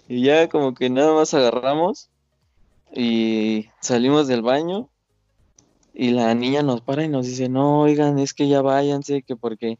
[0.08, 2.10] Y ya como que nada más agarramos
[2.94, 4.88] y salimos del baño.
[5.94, 9.34] Y la niña nos para y nos dice, no, oigan, es que ya váyanse, que
[9.34, 9.78] porque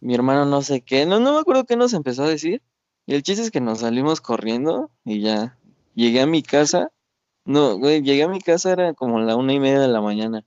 [0.00, 1.06] mi hermano no sé qué.
[1.06, 2.62] No, no me acuerdo qué nos empezó a decir.
[3.06, 5.58] Y el chiste es que nos salimos corriendo y ya
[5.94, 6.90] llegué a mi casa.
[7.46, 10.44] No, güey, llegué a mi casa, era como la una y media de la mañana.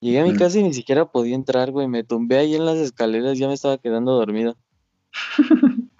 [0.00, 0.38] Llegué a mi Mm.
[0.38, 1.88] casa y ni siquiera podía entrar, güey.
[1.88, 4.56] Me tumbé ahí en las escaleras, ya me estaba quedando dormido.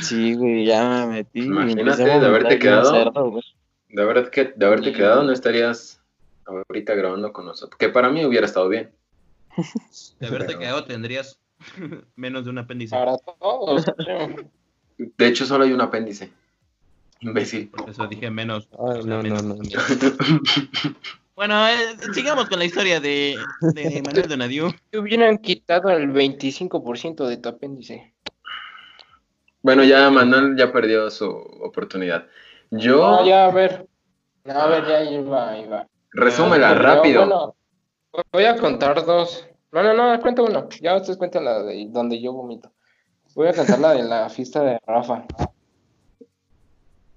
[0.00, 1.40] Sí, güey, ya me metí.
[1.40, 2.90] Imagínate de haberte quedado.
[2.92, 3.42] cerdo, güey.
[3.88, 6.00] De, haber que, de haberte quedado, no estarías
[6.46, 7.76] ahorita grabando con nosotros.
[7.78, 8.92] Que para mí hubiera estado bien.
[10.20, 11.40] De haberte Pero- quedado tendrías
[12.16, 12.94] menos de un apéndice.
[12.94, 13.84] Para todos.
[14.96, 16.30] De hecho, solo hay un apéndice.
[17.22, 17.68] Imbécil.
[17.70, 18.68] Por eso dije menos.
[18.72, 19.42] Ay, o sea, no, no, menos.
[19.44, 19.60] no, no.
[21.34, 23.36] Bueno, eh, sigamos con la historia de,
[23.74, 24.68] de Manuel Donadiu.
[24.90, 28.14] Te hubieran quitado el 25% de tu apéndice.
[29.62, 32.26] bueno, ya Manuel ya perdió su oportunidad.
[32.70, 33.88] Yo, No, ya, a ver.
[34.44, 35.86] No, a ver, ya iba, iba.
[36.12, 37.20] resúmela Yo, rápido.
[37.26, 37.56] bueno,
[38.30, 39.48] voy a contar dos.
[39.72, 40.68] No, no, no, cuenta uno.
[40.82, 42.72] Ya ustedes cuentan la de donde yo vomito.
[43.34, 45.24] Voy a contar la de la fiesta de Rafa.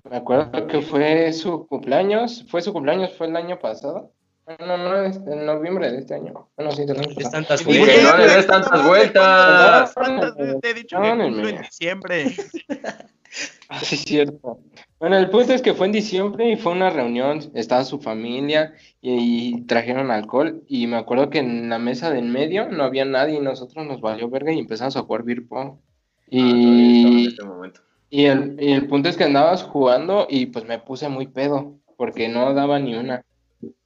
[0.09, 2.45] Me acuerdo que fue su cumpleaños.
[2.49, 3.13] ¿Fue su cumpleaños?
[3.17, 4.11] ¿Fue el año pasado?
[4.59, 6.49] No, no, es en noviembre de este año.
[6.55, 8.03] Bueno, sí, del Es tantas Y vueltas.
[8.03, 9.93] no le des tantas vueltas.
[9.95, 12.25] ¿Cuántas veces te he dicho que cumplo en diciembre?
[13.69, 14.59] Ah, sí, es cierto.
[14.99, 18.73] Bueno, el punto es que fue en diciembre y fue una reunión, estaba su familia
[19.01, 22.83] y, y trajeron alcohol y me acuerdo que en la mesa de en medio no
[22.83, 25.73] había nadie y nosotros nos valió verga y empezamos a jugar beer pong.
[25.77, 27.81] Ah, todavía estaba en Y, este momento.
[28.09, 31.79] Y el, y el punto es que andabas jugando y pues me puse muy pedo
[31.97, 33.23] porque no daba ni una.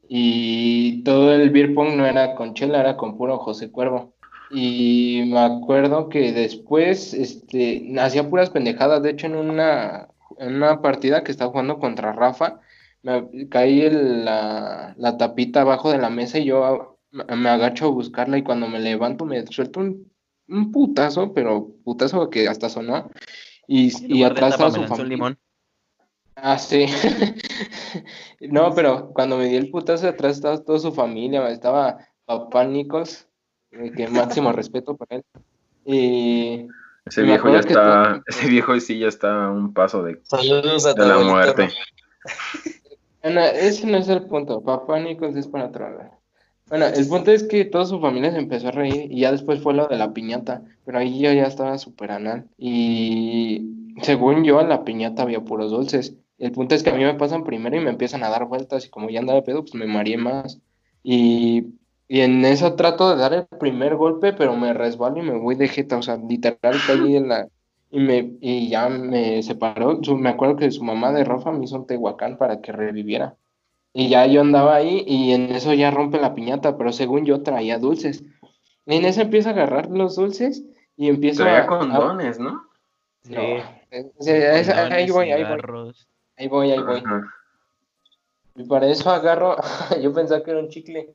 [0.08, 4.16] Y todo el beer pong no era con chela, era con puro José Cuervo.
[4.52, 9.04] Y me acuerdo que después este, hacía puras pendejadas.
[9.04, 12.60] De hecho, en una, en una partida que estaba jugando contra Rafa,
[13.04, 17.90] me caí la, la tapita abajo de la mesa y yo me me agacho a
[17.90, 20.12] buscarla y cuando me levanto me suelto un,
[20.48, 23.10] un putazo, pero putazo que hasta sonó.
[23.72, 25.10] Y, atrás estaba su un familia.
[25.10, 25.40] limón.
[26.36, 26.86] Ah, sí.
[28.42, 33.28] No, pero cuando me di el putazo atrás estaba toda su familia, estaba papá Nicos,
[33.72, 35.24] eh, que máximo respeto para él.
[35.84, 36.68] Y
[37.06, 40.96] Ese viejo ya está, ese viejo sí ya está a un paso de, Saludos a
[40.96, 41.70] tu de la muerte.
[43.22, 44.64] Bueno, ese no es el punto.
[44.64, 46.19] Papá Nicos es para otro lado.
[46.70, 49.62] Bueno, el punto es que toda su familia se empezó a reír y ya después
[49.62, 52.48] fue lo de la piñata, pero ahí yo ya estaba súper anal.
[52.58, 56.16] Y según yo, en la piñata había puros dulces.
[56.38, 58.86] El punto es que a mí me pasan primero y me empiezan a dar vueltas
[58.86, 60.62] y como ya andaba de pedo, pues me mareé más.
[61.02, 61.74] Y,
[62.08, 65.56] y en eso trato de dar el primer golpe, pero me resbalo y me voy
[65.56, 67.48] de jeta, o sea, literal caí en la...
[67.92, 70.00] Y, me, y ya me separó.
[70.18, 73.36] Me acuerdo que su mamá de Rafa me hizo un tehuacán para que reviviera.
[73.94, 77.42] Y ya yo andaba ahí y en eso ya rompe la piñata, pero según yo
[77.42, 78.24] traía dulces.
[78.86, 80.64] Y en eso empiezo a agarrar los dulces
[80.96, 81.68] y empiezo Traía a...
[81.68, 82.64] condones, ¿no?
[83.24, 83.34] Sí.
[83.34, 83.42] No,
[83.92, 85.62] eh, sí, es- ahí voy, ahí voy,
[86.38, 86.98] ahí voy, ahí voy.
[87.00, 87.22] Ajá.
[88.56, 89.56] Y para eso agarro,
[90.02, 91.12] yo pensaba que era un chicle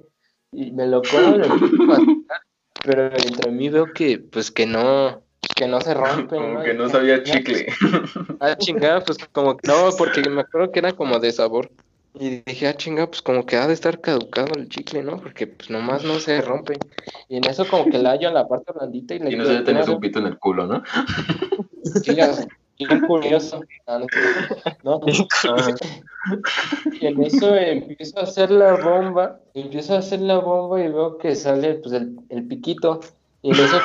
[0.53, 1.47] y me lo como y lo
[2.85, 5.23] pero entre mí veo que pues que no,
[5.57, 6.37] que no se rompe.
[6.37, 7.67] Como que no sabía chicle.
[8.41, 11.71] Ah, chingada, pues como que no, porque me acuerdo que era como de sabor.
[12.17, 15.17] Y dije, ah, chinga, pues como que ha de estar caducado el chicle, ¿no?
[15.21, 16.75] Porque pues nomás no se rompe.
[17.29, 19.45] Y en eso como que la hallo en la parte blandita y le Y no
[19.45, 19.95] se tenías "Claro".
[19.95, 20.83] un pito en el culo, ¿no?
[22.03, 22.15] Sí,
[22.79, 23.61] bien curioso.
[24.85, 25.01] No, no.
[27.01, 31.19] Y en eso empiezo a hacer la bomba, empiezo a hacer la bomba y veo
[31.19, 33.01] que sale pues el, el piquito.
[33.43, 33.79] Y en eso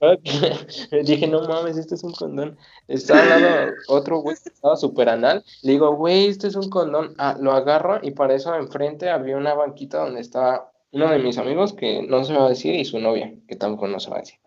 [1.04, 2.58] dije, no mames, este es un condón.
[2.88, 5.44] Estaba al lado otro güey que estaba súper anal.
[5.62, 7.14] Le digo, güey, este es un condón.
[7.18, 11.38] Ah, lo agarro y para eso enfrente había una banquita donde estaba uno de mis
[11.38, 14.16] amigos que no se va a decir y su novia, que tampoco no se va
[14.16, 14.38] a decir.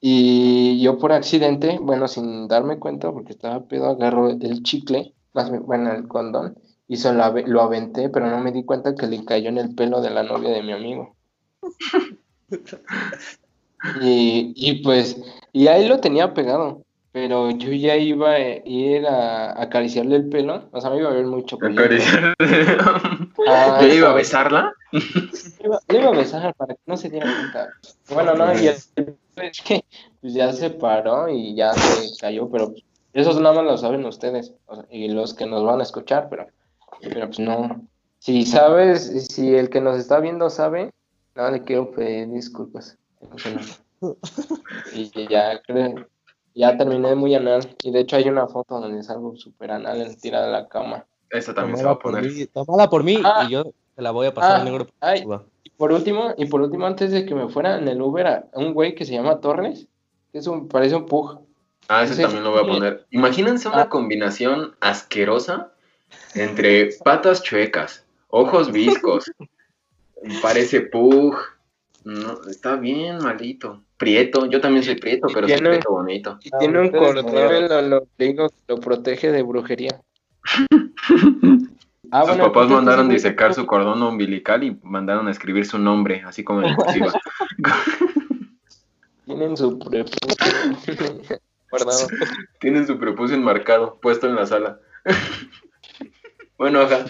[0.00, 5.50] Y yo por accidente, bueno, sin darme cuenta, porque estaba pedo, agarro el chicle, más
[5.50, 9.24] bueno, el condón, y se lo, lo aventé, pero no me di cuenta que le
[9.24, 11.14] cayó en el pelo de la novia de mi amigo.
[14.00, 15.20] Y, y pues,
[15.52, 20.68] y ahí lo tenía pegado, pero yo ya iba a ir a acariciarle el pelo,
[20.72, 22.34] o sea, me iba a ver mucho Acariciar.
[23.48, 24.72] Ah, ¿Ya iba a besarla?
[24.92, 25.00] Le
[25.66, 27.70] iba, le iba a besar para que no se diera cuenta.
[28.10, 29.84] Bueno, no, y el- es que
[30.20, 32.74] pues ya se paró y ya se cayó, pero
[33.14, 36.28] eso nada más lo saben ustedes o sea, y los que nos van a escuchar,
[36.30, 36.46] pero,
[37.00, 37.88] pero pues no.
[38.18, 40.90] Si sabes, si el que nos está viendo sabe,
[41.34, 42.96] no le quiero pedir disculpas.
[44.94, 45.94] Y ya creo,
[46.54, 50.16] ya terminé muy anal y de hecho hay una foto donde salgo súper anal en
[50.18, 51.06] tirada de la cama.
[51.30, 52.46] Esa también se va a por poner.
[52.48, 53.44] tomada por mí Ah.
[53.46, 54.86] y yo te la voy a pasar Ah, negro.
[55.00, 55.24] ay.
[55.24, 55.44] Va.
[55.62, 58.44] Y por último, y por último, antes de que me fuera en el Uber, a
[58.54, 59.86] un güey que se llama Torres,
[60.32, 61.38] que es un, parece un pug.
[61.88, 62.22] Ah, ese Sí.
[62.22, 63.06] también lo voy a poner.
[63.10, 63.88] Imagínense una Ah.
[63.88, 65.72] combinación asquerosa
[66.34, 69.30] entre patas chuecas, ojos viscos,
[70.42, 71.36] parece pug.
[72.04, 73.82] No, está bien malito.
[73.96, 76.38] Prieto, yo también soy prieto, pero soy prieto bonito.
[76.42, 76.98] Y Ah, tiene un no.
[76.98, 80.00] cordón en el ombligo que lo protege de brujería.
[82.14, 86.22] Ah, Sus bueno, papás mandaron disecar su cordón umbilical y mandaron a escribir su nombre,
[86.26, 87.10] así como en cursiva.
[89.24, 90.94] Tienen su prepucio
[91.70, 92.06] guardado.
[92.60, 94.78] Tienen su prepucio enmarcado, puesto en la sala.
[96.58, 97.06] bueno, ajá.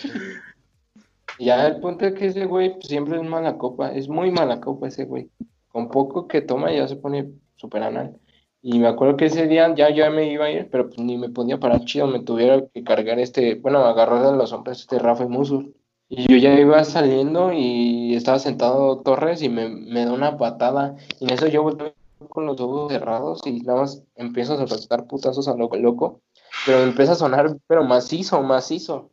[1.39, 4.89] Ya el punto es que ese güey siempre es mala copa, es muy mala copa
[4.89, 5.31] ese güey.
[5.69, 8.17] Con poco que toma ya se pone súper anal.
[8.63, 11.29] Y me acuerdo que ese día ya, me iba a ir, pero pues, ni me
[11.29, 15.25] podía parar chido, me tuviera que cargar este, bueno, agarrar de los hombres este Rafa
[15.25, 15.75] y Musul.
[16.09, 20.95] Y yo ya iba saliendo y estaba sentado Torres y me, me da una patada.
[21.19, 21.95] Y en eso yo volteo
[22.29, 26.21] con los ojos cerrados y nada más empiezo a soltar putazos a lo loco.
[26.67, 29.11] Pero empieza a sonar, pero macizo, macizo.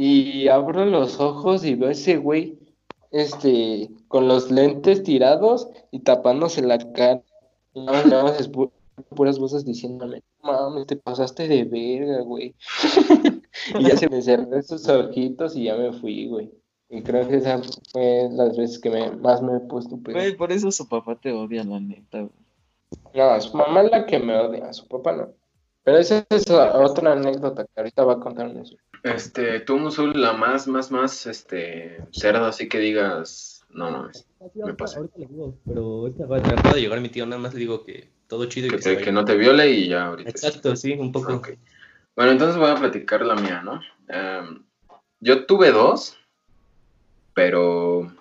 [0.00, 2.56] Y abro los ojos y veo a ese güey,
[3.10, 7.20] este, con los lentes tirados y tapándose la cara.
[7.74, 8.70] Y nada más, pu-
[9.16, 12.54] puras voces diciéndome, mames, te pasaste de verga, güey.
[13.78, 16.48] y ya se me cerró esos ojitos y ya me fui, güey.
[16.90, 17.60] Y creo que esa
[17.92, 20.14] fue las veces que me, más me he puesto pedo.
[20.16, 22.32] Güey, por eso su papá te odia, la neta, güey.
[23.14, 25.28] No, su mamá es la que me odia, su papá no.
[25.88, 28.52] Pero esa es otra anécdota que ahorita va a contar.
[29.04, 34.28] Este, tú, Musul, la más, más, más, este, cerda, así que digas, no, no, es-
[34.56, 34.98] Me pasa.
[34.98, 37.60] Ahorita le digo, pero ahorita va- me acaba de llegar mi tío, nada más le
[37.60, 39.04] digo que todo chido y que, que, se te- vaya.
[39.06, 40.28] que no te viole y ya ahorita.
[40.28, 41.40] Exacto, sí, un poco.
[42.14, 43.80] Bueno, entonces voy a platicar la mía, ¿no?
[44.08, 44.62] Em,
[45.20, 46.18] yo tuve dos,
[47.32, 48.12] pero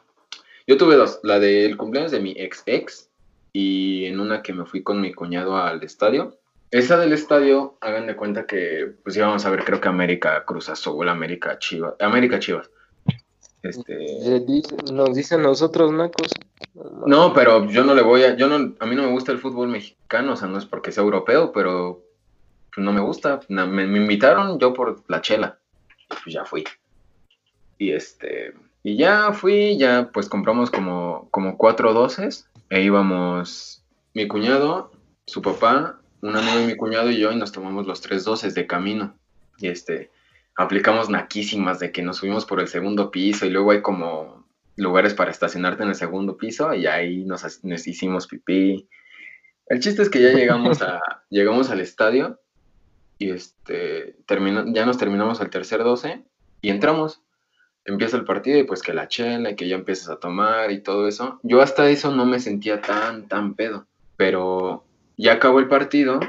[0.65, 3.11] Yo tuve dos, la del cumpleaños de mi ex ex
[3.51, 6.39] y en una que me fui con mi cuñado al estadio.
[6.71, 10.69] Esa del estadio, hagan de cuenta que pues íbamos a ver creo que América Cruz
[10.69, 12.69] Azul, América Chivas, América Chivas.
[13.63, 14.45] Este, Eh,
[14.93, 16.31] Nos dicen nosotros, Nacos.
[17.05, 19.39] no, pero yo no le voy a, yo no, a mí no me gusta el
[19.39, 22.03] fútbol mexicano, o sea, no es porque sea europeo, pero
[22.77, 23.39] no me gusta.
[23.47, 25.57] Me, me invitaron yo por la chela,
[26.09, 26.63] pues ya fui.
[27.79, 28.53] Y este,
[28.83, 34.91] y ya fui, ya pues compramos como, como cuatro doces, e íbamos mi cuñado,
[35.25, 38.53] su papá, un amigo de mi cuñado y yo, y nos tomamos los tres doces
[38.55, 39.15] de camino.
[39.57, 40.11] Y este,
[40.55, 45.13] aplicamos naquísimas de que nos subimos por el segundo piso y luego hay como lugares
[45.13, 48.87] para estacionarte en el segundo piso y ahí nos, nos hicimos pipí.
[49.67, 50.99] El chiste es que ya llegamos a
[51.29, 52.39] llegamos al estadio
[53.17, 56.23] y este termina- ya nos terminamos el tercer 12
[56.61, 57.21] y entramos.
[57.85, 60.83] Empieza el partido y pues que la chela y que ya empiezas a tomar y
[60.83, 61.39] todo eso.
[61.43, 64.83] Yo hasta eso no me sentía tan tan pedo, pero
[65.17, 66.19] ya acabó el partido,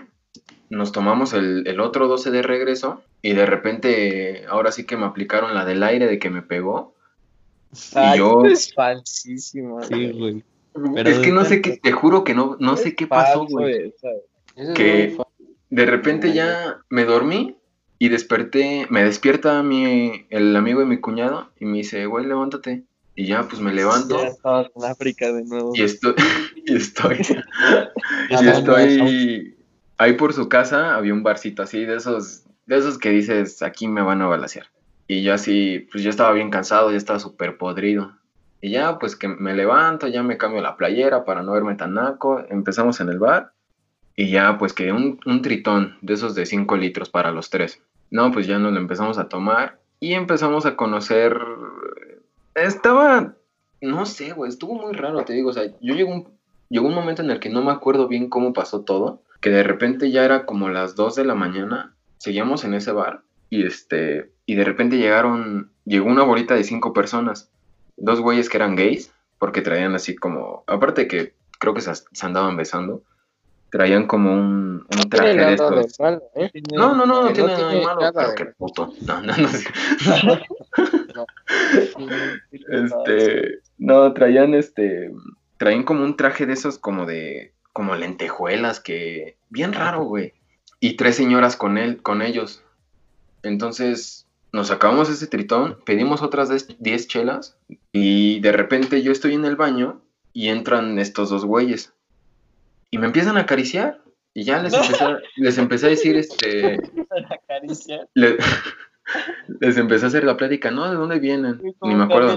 [0.71, 5.07] nos tomamos el, el otro 12 de regreso y de repente ahora sí que me
[5.07, 6.95] aplicaron la del aire de que me pegó.
[7.95, 9.83] Ay, yo- es falsísimo.
[9.83, 10.45] Sí, güey.
[10.95, 13.95] Pero es que no sé qué, te juro que no, no sé qué pasó, güey.
[14.75, 15.17] Que-
[15.71, 17.57] De repente ya me dormí
[17.99, 22.85] y desperté, me despierta mi, el amigo de mi cuñado y me dice, güey, levántate.
[23.19, 25.73] Y ya, pues me levanto Ya estamos en África de nuevo.
[25.75, 26.15] y estoy,
[26.67, 27.19] y estoy,
[28.31, 29.57] y estoy
[29.97, 33.89] ahí por su casa, había un barcito así de esos, de esos que dices, aquí
[33.89, 34.67] me van a balasear.
[35.09, 38.13] Y yo así, pues yo estaba bien cansado, ya estaba súper podrido.
[38.61, 41.95] Y ya, pues que me levanto, ya me cambio la playera para no verme tan
[41.95, 42.45] naco.
[42.49, 43.51] Empezamos en el bar.
[44.15, 47.83] Y ya, pues que un, un tritón de esos de 5 litros para los tres.
[48.13, 49.81] No, pues ya nos lo empezamos a tomar.
[49.99, 51.37] Y empezamos a conocer.
[52.65, 53.35] Estaba.
[53.81, 55.51] No sé, güey, estuvo muy raro, te digo.
[55.51, 56.29] O sea, yo llegó un,
[56.69, 59.23] llegó un momento en el que no me acuerdo bien cómo pasó todo.
[59.41, 61.95] Que de repente ya era como las 2 de la mañana.
[62.19, 63.23] Seguíamos en ese bar.
[63.51, 64.33] Y este.
[64.47, 65.71] Y de repente llegaron.
[65.85, 67.51] Llegó una bolita de cinco personas.
[67.97, 69.13] Dos güeyes que eran gays.
[69.39, 70.65] Porque traían así como.
[70.67, 73.03] Aparte que creo que se, se andaban besando.
[73.71, 76.01] Traían como un, un traje de estos.
[76.01, 76.51] malo, ¿eh?
[76.73, 78.01] No, no, no, no Que tiene no nada de malo.
[78.15, 78.95] pero qué puto.
[79.03, 79.49] No, no, no.
[82.51, 85.13] Este, no, traían este,
[85.57, 90.35] traían como un traje de esos como de, como lentejuelas que, bien raro, güey.
[90.81, 92.63] Y tres señoras con él, con ellos.
[93.43, 97.57] Entonces, nos sacamos ese tritón, pedimos otras des- 10 chelas
[97.93, 100.01] y de repente yo estoy en el baño
[100.33, 101.93] y entran estos dos güeyes
[102.91, 104.01] y me empiezan a acariciar
[104.35, 106.79] y ya les empecé, a- les empecé a decir este
[107.31, 108.09] Acaricia.
[108.15, 108.39] le-
[109.61, 110.89] les empecé a hacer la plática, ¿no?
[110.91, 111.61] ¿De dónde vienen?
[111.83, 112.37] Ni me acuerdo.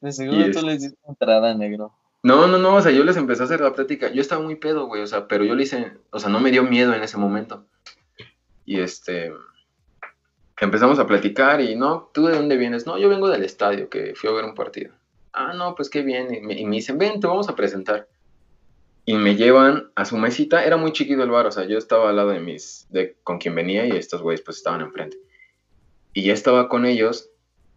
[0.00, 1.92] De seguro Y tú es- les diste entrada, negro.
[2.22, 4.10] No, no, no, o sea, yo les empecé a hacer la plática.
[4.10, 6.50] Yo estaba muy pedo, güey, o sea, pero yo le hice, o sea, no me
[6.50, 7.64] dio miedo en ese momento.
[8.64, 9.32] Y este,
[10.60, 12.86] empezamos a platicar y, no, ¿tú de dónde vienes?
[12.86, 14.92] No, yo vengo del estadio, que fui a ver un partido.
[15.32, 16.34] Ah, no, pues qué bien.
[16.34, 18.08] Y me, y me dicen, ven, te vamos a presentar.
[19.04, 20.64] Y me llevan a su mesita.
[20.64, 23.38] Era muy chiquito el bar, o sea, yo estaba al lado de mis, de con
[23.38, 25.16] quien venía y estos güeyes pues estaban enfrente.
[26.18, 27.30] Y ya estaba con ellos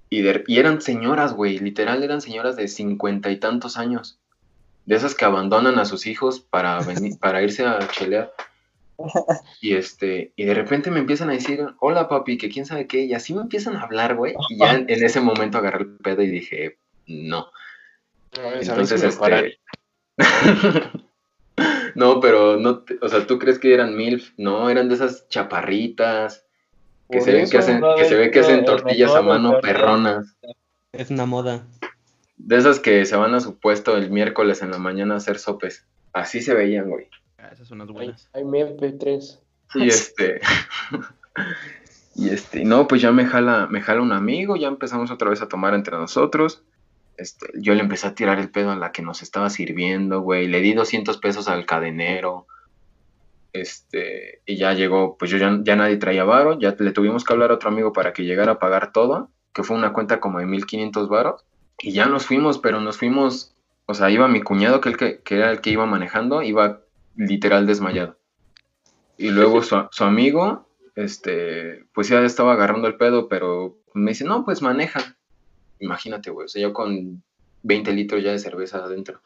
[0.10, 4.17] y, de- y eran señoras, güey, literal eran señoras de cincuenta y tantos años.
[4.88, 8.34] De esas que abandonan a sus hijos para, venir, para irse a chelear.
[9.62, 13.01] Y este, y de repente me empiezan a decir, hola papi, que quién sabe qué,
[13.06, 14.34] y así me empiezan a hablar, güey.
[14.49, 17.45] Y ya en, en ese momento agarré el pedo y dije, no.
[18.38, 19.60] No, Entonces, este.
[21.93, 24.34] no, pero no, te- o sea, ¿tú crees que eran mil?
[24.38, 26.43] No, eran de esas chaparritas
[27.12, 30.36] que se ven que hacen, que se ve que hacen tortillas a mano perronas.
[30.91, 31.65] Es una moda.
[32.38, 35.38] De esas que se van a su puesto el miércoles en la mañana a hacer
[35.38, 35.86] sopes.
[36.13, 37.08] Así se veían, güey.
[37.38, 38.30] Ah, esas son las Hay, buenas.
[38.34, 39.39] hay mi MP3.
[39.76, 40.41] Y este.
[42.15, 42.65] y este.
[42.65, 45.74] No, pues ya me jala, me jala un amigo, ya empezamos otra vez a tomar
[45.74, 46.63] entre nosotros.
[47.17, 50.47] Este, yo le empecé a tirar el pedo a la que nos estaba sirviendo, güey.
[50.47, 52.47] Le di 200 pesos al cadenero.
[53.54, 57.34] Este, y ya llegó, pues yo ya, ya nadie traía varo, ya le tuvimos que
[57.34, 60.39] hablar a otro amigo para que llegara a pagar todo, que fue una cuenta como
[60.39, 61.45] de 1500 varos.
[61.80, 63.56] Y ya nos fuimos, pero nos fuimos,
[63.88, 66.82] o sea, iba mi cuñado, que, el que, que era el que iba manejando, iba
[67.16, 68.18] literal desmayado.
[69.18, 74.24] Y luego su, su amigo, este, pues ya estaba agarrando el pedo, pero me dice,
[74.24, 75.18] no, pues maneja.
[75.80, 77.24] Imagínate, güey, o sea, yo con
[77.64, 79.22] 20 litros ya de cerveza adentro.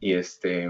[0.00, 0.68] Y este,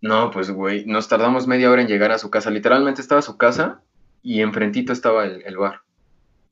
[0.00, 2.50] no, pues, güey, nos tardamos media hora en llegar a su casa.
[2.50, 3.80] Literalmente estaba su casa
[4.22, 5.80] y enfrentito estaba el, el bar.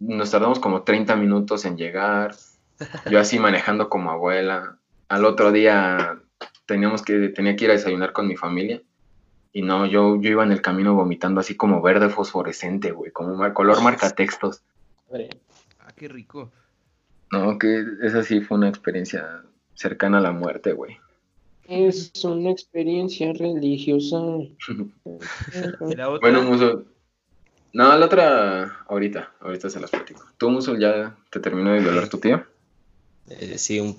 [0.01, 2.35] Nos tardamos como 30 minutos en llegar.
[3.11, 4.79] Yo así manejando como abuela.
[5.09, 6.19] Al otro día
[6.67, 8.83] teníamos que, tenía que ir a desayunar con mi familia.
[9.53, 13.37] Y no, yo, yo iba en el camino vomitando así como verde fosforescente, güey, como
[13.37, 14.63] mar- color marcatextos.
[15.09, 15.29] Hombre,
[15.79, 16.51] Ah, qué rico.
[17.31, 19.43] No, que esa sí fue una experiencia
[19.75, 20.99] cercana a la muerte, güey.
[21.67, 24.19] Es una experiencia religiosa.
[24.21, 24.59] ¿Y
[25.97, 26.19] la otra?
[26.21, 26.87] Bueno, Musul.
[27.73, 30.25] No, la otra, ahorita, ahorita se las platico.
[30.39, 32.45] ¿Tú, Musul, ya te terminó de violar tu tío?
[33.29, 33.97] Eh, sí, un-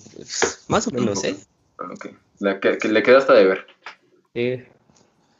[0.69, 1.35] más o menos, ¿eh?
[1.79, 2.07] Ah, ok.
[2.39, 3.65] La que, que le queda hasta de ver.
[4.33, 4.67] Eh,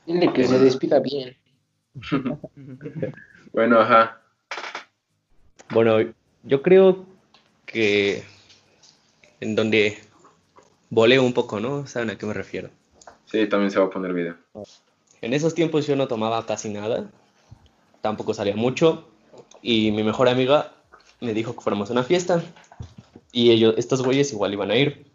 [0.06, 1.36] Dile que se despida bien.
[3.54, 4.22] Bueno, ajá.
[5.70, 6.14] Bueno,
[6.44, 7.06] yo creo
[7.66, 8.24] que
[9.40, 9.98] en donde
[10.90, 11.88] volé un poco, ¿no?
[11.88, 12.70] ¿Saben a qué me refiero?
[13.26, 14.36] Sí, también se va a poner video.
[15.22, 17.10] En esos tiempos yo no tomaba casi nada,
[18.02, 19.08] tampoco salía mucho
[19.62, 20.72] y mi mejor amiga
[21.22, 22.44] me dijo que fuéramos a una fiesta
[23.32, 25.06] y ellos, estos güeyes igual iban a ir.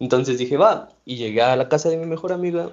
[0.00, 2.70] Entonces dije, va, y llegué a la casa de mi mejor amiga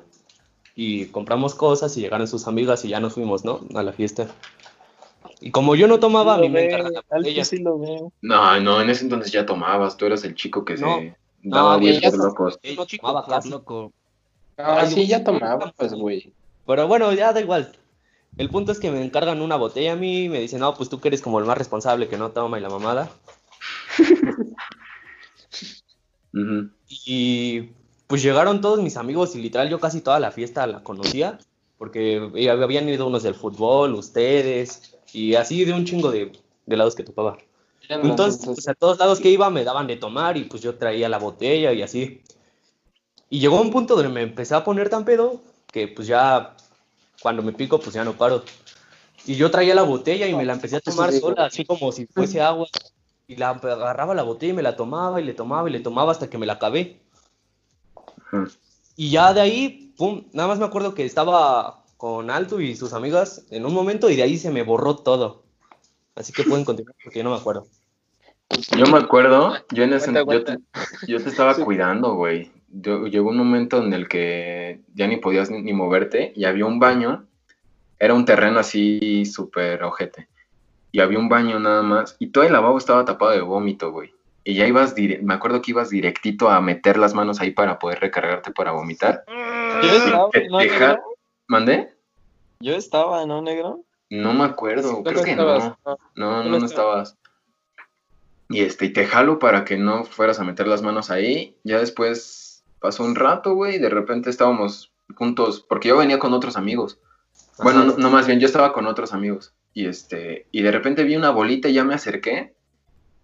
[0.75, 3.59] y compramos cosas y llegaron sus amigas y ya nos fuimos, ¿no?
[3.75, 4.27] A la fiesta.
[5.41, 7.45] Y como yo no tomaba, a mí me encargan la botella.
[7.45, 8.11] sí lo veo.
[8.21, 9.95] No, no, en ese entonces ya tomabas.
[9.97, 10.97] Tú eras el chico que No.
[10.97, 12.59] se daba No, güey, 10 ya por to- locos.
[12.63, 13.49] El no chico tomaba casi.
[13.49, 13.91] loco.
[14.57, 16.33] Ah, sí, ya tomaba, pues, güey.
[16.67, 17.75] Pero bueno, ya da igual.
[18.37, 20.89] El punto es que me encargan una botella a mí y me dicen, no, pues
[20.89, 23.09] tú que eres como el más responsable que no toma y la mamada.
[27.05, 27.61] Y
[28.07, 31.37] pues llegaron todos mis amigos y literal yo casi toda la fiesta la conocía,
[31.77, 32.17] porque
[32.51, 36.31] habían ido unos del fútbol, ustedes, y así de un chingo de,
[36.65, 37.37] de lados que topaba.
[37.89, 41.09] Entonces, pues a todos lados que iba me daban de tomar y pues yo traía
[41.09, 42.21] la botella y así.
[43.31, 46.55] Y llegó un punto donde me empecé a poner tan pedo que pues ya
[47.21, 48.43] cuando me pico pues ya no paro.
[49.25, 52.05] Y yo traía la botella y me la empecé a tomar sola, así como si
[52.05, 52.67] fuese agua.
[53.27, 56.11] Y la agarraba la botella y me la tomaba y le tomaba y le tomaba
[56.11, 57.01] hasta que me la acabé.
[58.95, 62.93] Y ya de ahí, pum, nada más me acuerdo que estaba con Alto y sus
[62.93, 65.43] amigas en un momento y de ahí se me borró todo.
[66.15, 67.67] Así que pueden continuar porque yo no me acuerdo.
[68.77, 71.05] Yo me acuerdo, yo en ese Aguanta, yo te, aguanta.
[71.07, 72.51] yo te estaba cuidando, güey.
[72.71, 76.65] Yo- Llegó un momento en el que ya ni podías ni, ni moverte y había
[76.65, 77.25] un baño.
[77.99, 80.27] Era un terreno así súper ojete.
[80.91, 82.15] Y había un baño nada más.
[82.19, 84.13] Y todo el lavabo estaba tapado de vómito, güey.
[84.43, 87.77] Y ya ibas, dire- me acuerdo que ibas directito a meter las manos ahí para
[87.77, 89.23] poder recargarte para vomitar.
[89.27, 91.03] Yo estaba, Te- ¿no, te ja- negro?
[91.47, 91.93] ¿Mandé?
[92.61, 93.81] Yo estaba, ¿no, negro?
[94.09, 95.97] No me acuerdo, creo que estabas, no.
[96.15, 97.15] no, no no estabas.
[98.49, 101.55] Y este, y te jalo para que no fueras a meter las manos ahí.
[101.63, 106.33] Ya después pasó un rato, güey, y de repente estábamos juntos, porque yo venía con
[106.33, 106.99] otros amigos.
[107.59, 109.53] Bueno, no, no, más bien, yo estaba con otros amigos.
[109.73, 112.53] Y este, y de repente vi una bolita y ya me acerqué.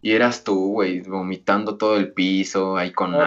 [0.01, 3.19] Y eras tú, güey, vomitando todo el piso, ahí con No.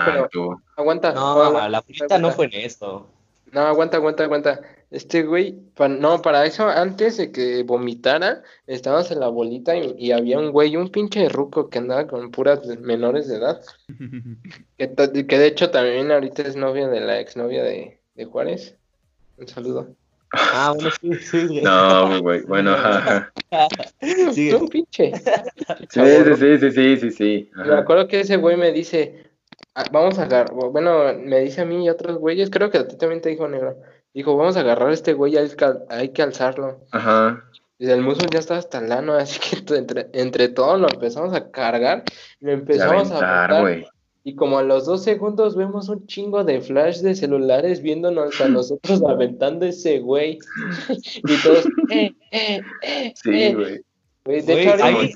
[0.76, 1.12] Aguanta.
[1.12, 3.08] No, aguanta, la frita no fue en esto.
[3.50, 4.60] No, aguanta, aguanta, aguanta.
[4.90, 9.94] Este güey, pa- no, para eso, antes de que vomitara, estábamos en la bolita y,
[9.98, 13.60] y había un güey, un pinche ruco que andaba con puras menores de edad.
[14.78, 14.86] Que,
[15.38, 18.76] de hecho también ahorita es novia de la exnovia de, de Juárez.
[19.36, 19.96] Un saludo.
[20.32, 21.60] Ah, bueno, sí, sí.
[21.62, 23.32] No, güey, bueno, ajá.
[24.32, 24.54] Sigue.
[24.54, 25.12] Un pinche.
[25.88, 27.50] Sí, sí, sí, sí, sí, sí, sí.
[27.56, 29.24] Me acuerdo que ese güey me dice,
[29.74, 32.78] "Ah, vamos a agarrar, bueno, me dice a mí y a otros güeyes, creo que
[32.78, 33.80] a ti también te dijo negro.
[34.18, 36.80] Dijo, vamos a agarrar a este güey, hay que, hay que alzarlo.
[36.90, 37.44] Ajá.
[37.78, 41.52] Y el muslo ya estaba hasta lano, así que entre, entre todos lo empezamos a
[41.52, 42.02] cargar,
[42.40, 43.86] lo empezamos a aventar, aventar, güey.
[44.24, 48.48] y como a los dos segundos vemos un chingo de flash de celulares viéndonos a
[48.48, 50.40] nosotros aventando ese güey.
[51.14, 53.54] y todos, eh, eh, eh, Sí, eh.
[53.54, 53.80] güey.
[54.28, 55.08] De hecho, ahorita ahí,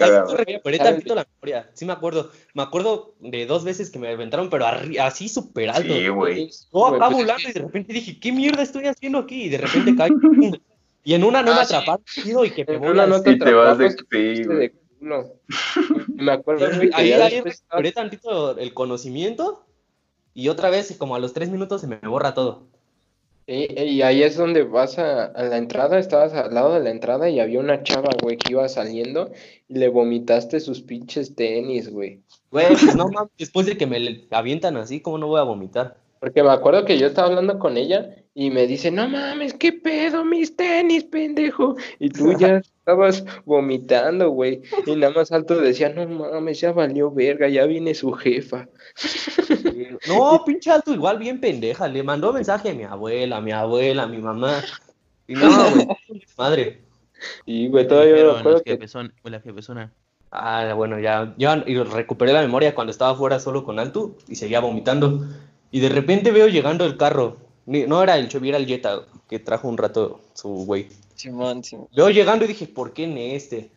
[0.73, 1.71] sí tantito la memoria.
[1.75, 2.31] Sí me acuerdo.
[2.55, 4.65] Me acuerdo de dos veces que me aventaron, pero
[5.01, 5.95] así súper alto.
[5.95, 6.51] Sí, güey.
[6.73, 9.45] Yo acá pues es volando y de repente dije, ¿qué mierda estoy haciendo aquí?
[9.45, 10.11] Y de repente caí.
[11.05, 11.75] y en una no Ah, me sí.
[11.75, 13.91] atraparon chido y que me voy al- no te Y te vas de...
[13.91, 14.59] Sí, Este güey.
[14.59, 15.41] de culo.
[16.15, 19.67] Me acuerdo Sí, ahí, ahí recuperé tantito el conocimiento
[20.33, 22.69] y otra vez, como a los tres minutos, se me borra todo.
[23.47, 26.91] Y, y ahí es donde vas a, a la entrada, estabas al lado de la
[26.91, 29.33] entrada y había una chava, güey, que iba saliendo
[29.69, 32.23] y le vomitaste sus pinches tenis, güey.
[32.51, 35.45] Güey, pues no mames, después de que me le avientan así, ¿cómo no voy a
[35.45, 36.02] vomitar?
[36.23, 39.73] Porque me acuerdo que yo estaba hablando con ella y me dice, no mames, qué
[39.73, 41.75] pedo, mis tenis, pendejo.
[41.99, 44.63] Y tú ya estabas vomitando, güey.
[44.87, 48.69] Y nada más alto decía, no mames, ya valió verga, ya viene su jefa.
[50.09, 51.89] No, pinche alto, igual bien pendeja.
[51.89, 54.63] Le mandó mensaje a mi abuela, a mi abuela, a mi mamá.
[55.27, 56.83] Y no, güey, madre.
[57.47, 58.79] Y, güey, todavía me Pero acuerdo que
[59.25, 59.93] la.
[60.31, 64.37] Ah, bueno, ya, ya y recuperé la memoria cuando estaba fuera solo con Altu y
[64.37, 65.27] seguía vomitando.
[65.73, 67.39] Y de repente veo llegando el carro.
[67.67, 70.89] No era el Chevy, era el Jetta que trajo un rato su güey.
[71.17, 71.89] Simón, Simón.
[71.97, 73.71] Veo llegando y dije, ¿por qué en este?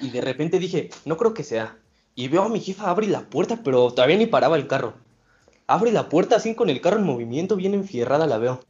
[0.00, 1.78] Y de repente dije, no creo que sea.
[2.14, 4.94] Y veo a mi jefa abre la puerta, pero todavía ni paraba el carro.
[5.66, 8.60] Abre la puerta así con el carro en movimiento, bien enfierrada la veo.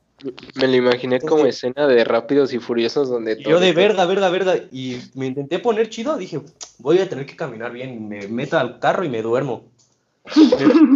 [0.54, 4.30] Me lo imaginé como escena de Rápidos y Furiosos donde Y yo de verga, verga,
[4.30, 4.56] verga.
[4.72, 6.40] Y me intenté poner chido, dije,
[6.78, 8.08] voy a tener que caminar bien.
[8.08, 9.64] Me meto al carro y me duermo.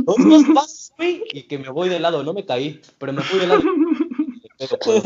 [0.04, 2.22] Dos, dos pasos, güey, y que me voy de lado.
[2.22, 3.62] No me caí, pero me fui de lado.
[4.58, 5.02] Pero, pues,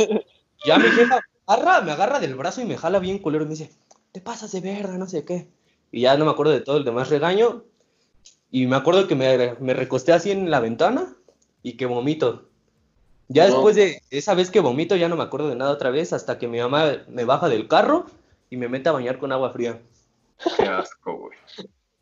[0.65, 3.55] ya mi jefa agarra, me agarra del brazo y me jala bien culero y me
[3.55, 3.71] dice,
[4.13, 5.49] te pasas de verga, no sé qué.
[5.93, 7.65] Y ya no me acuerdo de todo el demás regaño.
[8.51, 11.15] Y me acuerdo que me, me recosté así en la ventana
[11.63, 12.49] y que vomito.
[13.29, 13.55] Ya No.
[13.55, 16.39] después de esa vez que vomito, ya no me acuerdo de nada otra vez, hasta
[16.39, 18.07] que mi mamá me baja del carro
[18.51, 19.81] y me mete a bañar con agua fría.
[20.57, 21.39] Qué asco, güey.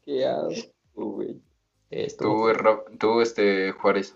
[0.05, 1.37] Qué asco, güey.
[2.19, 4.15] Tú, Ra- tú, este, Juárez.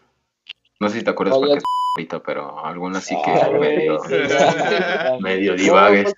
[0.81, 1.65] No sé si te acuerdas porque es
[1.97, 3.99] ahorita, pero alguna sí que Ah, medio,
[5.21, 6.15] medio divagues.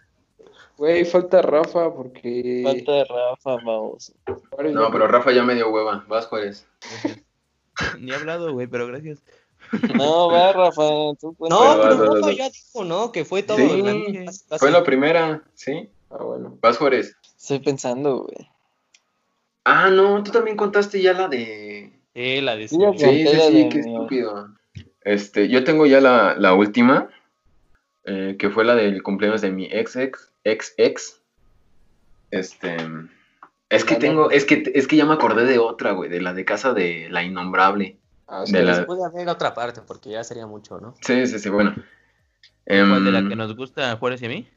[0.76, 2.62] Güey, falta Rafa porque...
[2.64, 4.12] Falta de Rafa, vamos.
[4.72, 6.04] No, pero Rafa ya me dio hueva.
[6.08, 6.66] Vas, Juárez.
[7.98, 9.22] Ni he hablado, güey, pero gracias.
[9.96, 10.82] No, va, Rafa.
[11.20, 11.36] Tú.
[11.40, 12.36] No, Pero pero vas, Rafa vas.
[12.36, 13.10] ya dijo, ¿no?
[13.12, 13.56] Que fue todo.
[13.56, 14.24] Sí.
[14.58, 15.90] Fue la primera, ¿sí?
[16.10, 16.56] Ah, bueno.
[16.60, 17.16] Vas, Juárez.
[17.36, 18.48] Estoy pensando, güey.
[19.70, 21.92] Ah, no, tú también contaste ya la de...
[22.14, 24.48] Sí, la de Sí, Sí, sí, sí, qué estúpido.
[25.02, 27.08] Este, yo tengo ya la, la última,
[28.04, 31.22] eh, que fue la del cumpleaños de mi ex ex, ex ex.
[32.30, 32.76] Este,
[33.70, 36.32] es que tengo, es que, es que ya me acordé de otra, güey, de la
[36.34, 37.98] de casa de la innombrable.
[38.26, 40.94] Ah, De la- Puede haber otra parte, porque ya sería mucho, ¿no?
[41.02, 41.74] Sí, sí, sí, bueno.
[42.66, 44.48] ¿Cuál de la Em, que nos gusta a Juárez y a mí?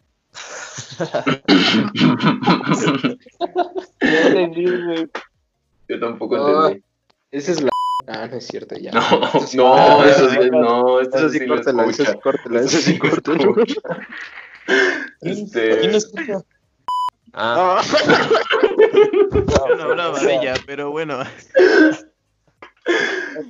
[3.99, 5.09] Entendí, güey.
[5.87, 6.67] yo tampoco No.
[6.67, 6.83] entendí.
[7.31, 7.69] Esa es la...
[8.07, 8.91] Ah, no es cierto, ya.
[8.91, 8.99] No,
[9.53, 13.53] no, Ah, eso sí, ah, no, Eso sí córtela, eso sí, córtela, eso sí, córtela.
[15.21, 16.41] Este, ¿Quién escucha?
[17.33, 17.81] Ah,
[19.31, 21.21] Yo no hablaba de ella, pero bueno.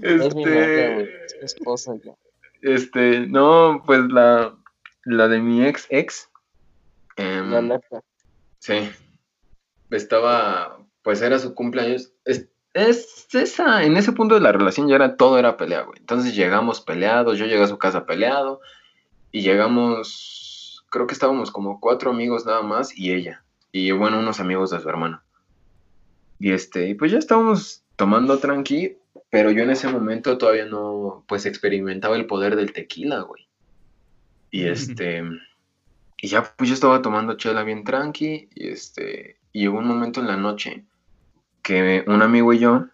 [0.04, 1.10] Es mi novia, este, güey.
[1.26, 2.12] Es mi esposa, ya.
[2.62, 4.54] Este, no, pues la,
[5.06, 6.30] la de mi ex ex.
[7.16, 8.02] Em, La neta.
[8.60, 8.90] sí.
[9.90, 12.14] Estaba, pues era su cumpleaños.
[12.24, 16.00] Es, es esa, en ese punto de la relación ya era, todo era pelea, güey.
[16.00, 18.62] Entonces llegamos peleados, yo llegué a su casa peleado.
[19.34, 23.44] Y llegamos, creo que estábamos como cuatro amigos nada más y ella.
[23.72, 25.22] Y bueno, unos amigos de su hermano.
[26.40, 28.98] Y este, y pues ya estábamos tomando tranqui,
[29.30, 33.48] pero yo en ese momento todavía no, pues experimentaba el poder del tequila, güey.
[34.50, 35.24] Y este,
[36.22, 40.20] y ya pues yo estaba tomando chela bien tranqui, y este, y hubo un momento
[40.22, 40.86] en la noche
[41.64, 42.86] que un amigo y yo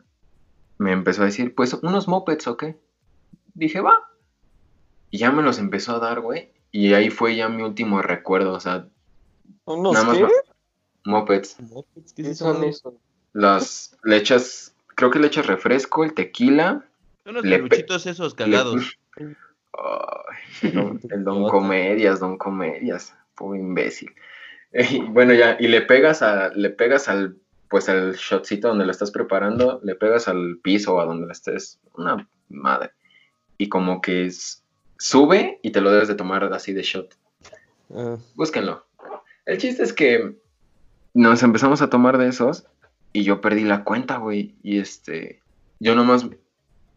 [0.77, 2.77] me empezó a decir, pues unos mopeds o qué.
[3.53, 3.99] Dije, va.
[5.09, 6.51] Y ya me los empezó a dar, güey.
[6.71, 8.87] Y ahí fue ya mi último recuerdo, o sea,
[9.65, 10.23] ¿Unos nada más qué?
[10.23, 10.31] me-
[11.05, 11.55] mopeds.
[12.15, 12.89] ¿qué ¿Qué es son eso?
[12.89, 12.93] esos?
[13.33, 16.85] Las le echas, creo que le echas refresco, el tequila.
[17.23, 18.97] Son los peluchitos esos cagados.
[20.73, 24.11] Don- el don Comedias, don Comedias, pobre imbécil.
[24.91, 27.37] Y bueno, ya, y le pegas a, le pegas al,
[27.69, 31.31] pues al shotcito donde lo estás preparando, le pegas al piso o a donde lo
[31.31, 32.91] estés, una madre.
[33.57, 34.63] Y como que es-
[34.99, 37.15] sube y te lo debes de tomar así de shot.
[37.95, 38.85] Ah, Búsquenlo.
[39.45, 40.35] El chiste es que
[41.13, 42.65] nos empezamos a tomar de esos
[43.13, 44.53] y yo perdí la cuenta, güey.
[44.63, 45.41] Y este,
[45.79, 46.27] yo nomás,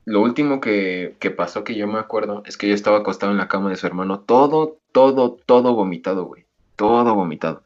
[0.06, 3.38] lo último que, que pasó que yo me acuerdo es que yo estaba acostado en
[3.38, 6.46] la cama de su hermano, todo, todo, todo vomitado, güey.
[6.76, 7.62] Todo vomitado.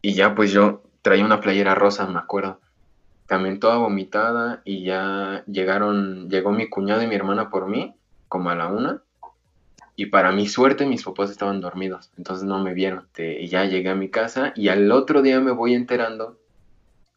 [0.00, 2.60] Y ya pues yo traía una playera rosa, me acuerdo.
[3.26, 7.94] También toda vomitada y ya llegaron, llegó mi cuñado y mi hermana por mí,
[8.28, 9.02] como a la una.
[9.94, 13.08] Y para mi suerte, mis papás estaban dormidos, entonces no me vieron.
[13.16, 16.38] Y ya llegué a mi casa y al otro día me voy enterando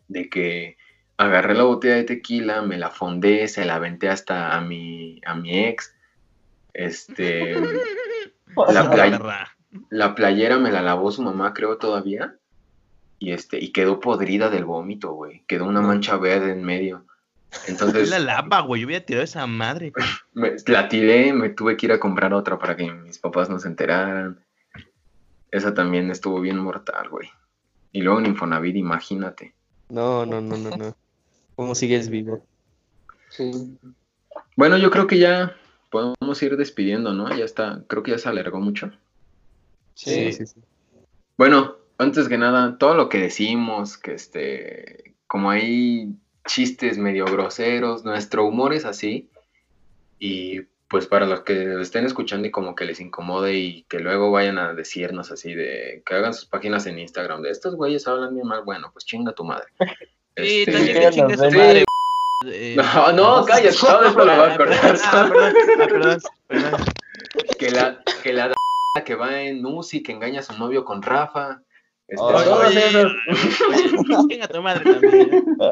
[0.08, 0.78] de que
[1.18, 5.36] agarré la botella de tequila, me la fondé, se la aventé hasta a mi, a
[5.36, 5.96] mi ex.
[6.74, 7.56] Este,
[8.72, 9.56] la, play- Perra.
[9.90, 12.36] la playera me la lavó su mamá, creo todavía.
[13.20, 15.44] Y este, y quedó podrida del vómito, güey.
[15.48, 17.06] Quedó una mancha verde en medio.
[17.52, 18.82] Es Entonces, la lapa, güey.
[18.82, 19.94] Yo hubiera tirado esa madre.
[20.34, 23.60] me, la tiré, me tuve que ir a comprar otra para que mis papás no
[23.60, 24.40] se enteraran.
[25.52, 27.30] Esa también estuvo bien mortal, güey.
[27.94, 29.54] Y luego en Infonavit, imagínate.
[29.90, 30.96] No, no, no, no, no.
[31.56, 32.46] ¿Cómo sigues vivo?
[33.30, 33.78] Sí.
[34.58, 35.56] Bueno, yo creo que ya
[35.96, 37.34] podemos ir despidiendo, ¿no?
[37.36, 38.92] Ya está, creo que ya se alargó mucho.
[39.94, 40.60] Sí, sí, sí.
[41.38, 46.14] Bueno, antes que nada, todo lo que decimos, que este, como hay
[46.46, 49.30] chistes medio groseros, nuestro humor es así.
[50.20, 54.00] Y pues para los que lo estén escuchando y como que les incomode y que
[54.00, 58.08] luego vayan a decirnos así de que hagan sus páginas en Instagram de estos güeyes
[58.08, 59.68] hablan bien mal, bueno, pues chinga tu madre.
[60.38, 61.85] Sí, Este, también que que chingue su madre.
[62.48, 64.98] Eh, No, no, calla, todo esto lo va a cortar.
[65.04, 66.86] Ah, perdón, ah, perdón, perdón.
[67.60, 68.54] que la, que la
[69.06, 71.62] que va en UCI, que engaña a su novio con Rafa.
[72.08, 73.12] Este, Oye, todos oye, esos.
[74.30, 75.46] Chinga tu madre también.
[75.58, 75.72] La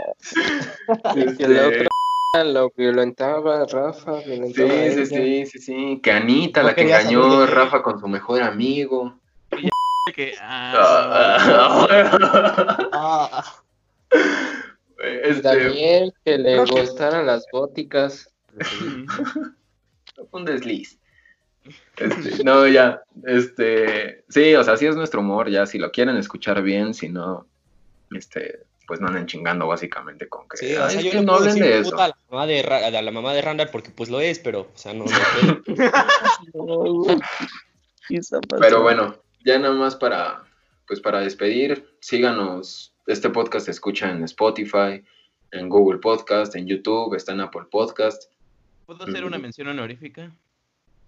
[1.16, 1.88] Este, otra
[2.46, 6.00] lo violentaba, Rafa, Sí, violentaba a sí, sí, sí, sí.
[6.02, 9.20] Que Anita, la que engañó Rafa con su mejor amigo.
[10.14, 11.88] Que, ah,
[12.92, 13.44] Ah,
[14.12, 14.73] Y
[15.04, 18.30] Este, Daniel, que le gustaran las góticas.
[20.32, 21.00] un desliz.
[21.98, 23.02] Este, no, ya.
[23.26, 25.66] Este, sí, o sea, sí es nuestro humor, ya.
[25.66, 27.48] Si lo quieren escuchar bien, si no,
[28.12, 30.58] este, pues no anden chingando básicamente con que.
[30.58, 31.98] sí, "Ah, o sea, yo que no hablen de eso.
[31.98, 34.62] a la mamá de, Ra- a la mamá de Randall porque pues lo es, pero,
[34.62, 35.06] o sea, no.
[38.60, 40.44] Pero bueno, ya nada más para,
[40.88, 42.93] pues para despedir, síganos.
[43.06, 45.04] Este podcast se escucha en Spotify,
[45.52, 48.32] en Google Podcast, en YouTube, está en Apple Podcast.
[48.86, 50.32] ¿Puedo hacer una mención honorífica?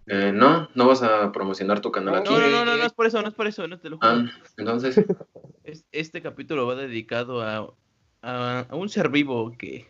[0.08, 2.32] Eh, no, no vas a promocionar tu canal aquí.
[2.32, 3.98] No, no, no, no, no es por eso, no es por eso, no te lo
[3.98, 4.08] juro.
[4.10, 4.26] Ah,
[4.58, 5.04] entonces,
[5.64, 7.74] Es- Este capítulo va dedicado a,
[8.22, 9.88] a, a un ser vivo que,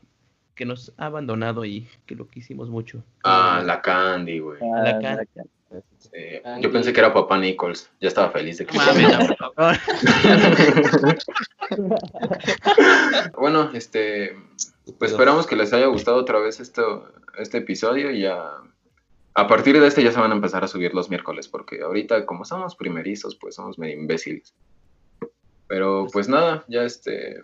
[0.56, 3.04] que nos ha abandonado y que lo quisimos mucho.
[3.24, 4.60] ah, la Candy, güey.
[4.62, 5.24] Ah, la cara.
[6.00, 7.90] Sí, yo pensé que era papá Nichols.
[8.00, 8.78] Ya estaba feliz de que.
[13.38, 14.36] Bueno, este,
[15.00, 18.52] pues esperamos que les haya gustado otra vez esto, este episodio y ya.
[19.34, 22.26] A partir de este ya se van a empezar a subir los miércoles, porque ahorita
[22.26, 24.54] como somos primerizos, pues somos medio imbéciles.
[25.68, 27.44] Pero pues nada, ya este,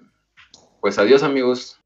[0.80, 1.81] pues adiós amigos.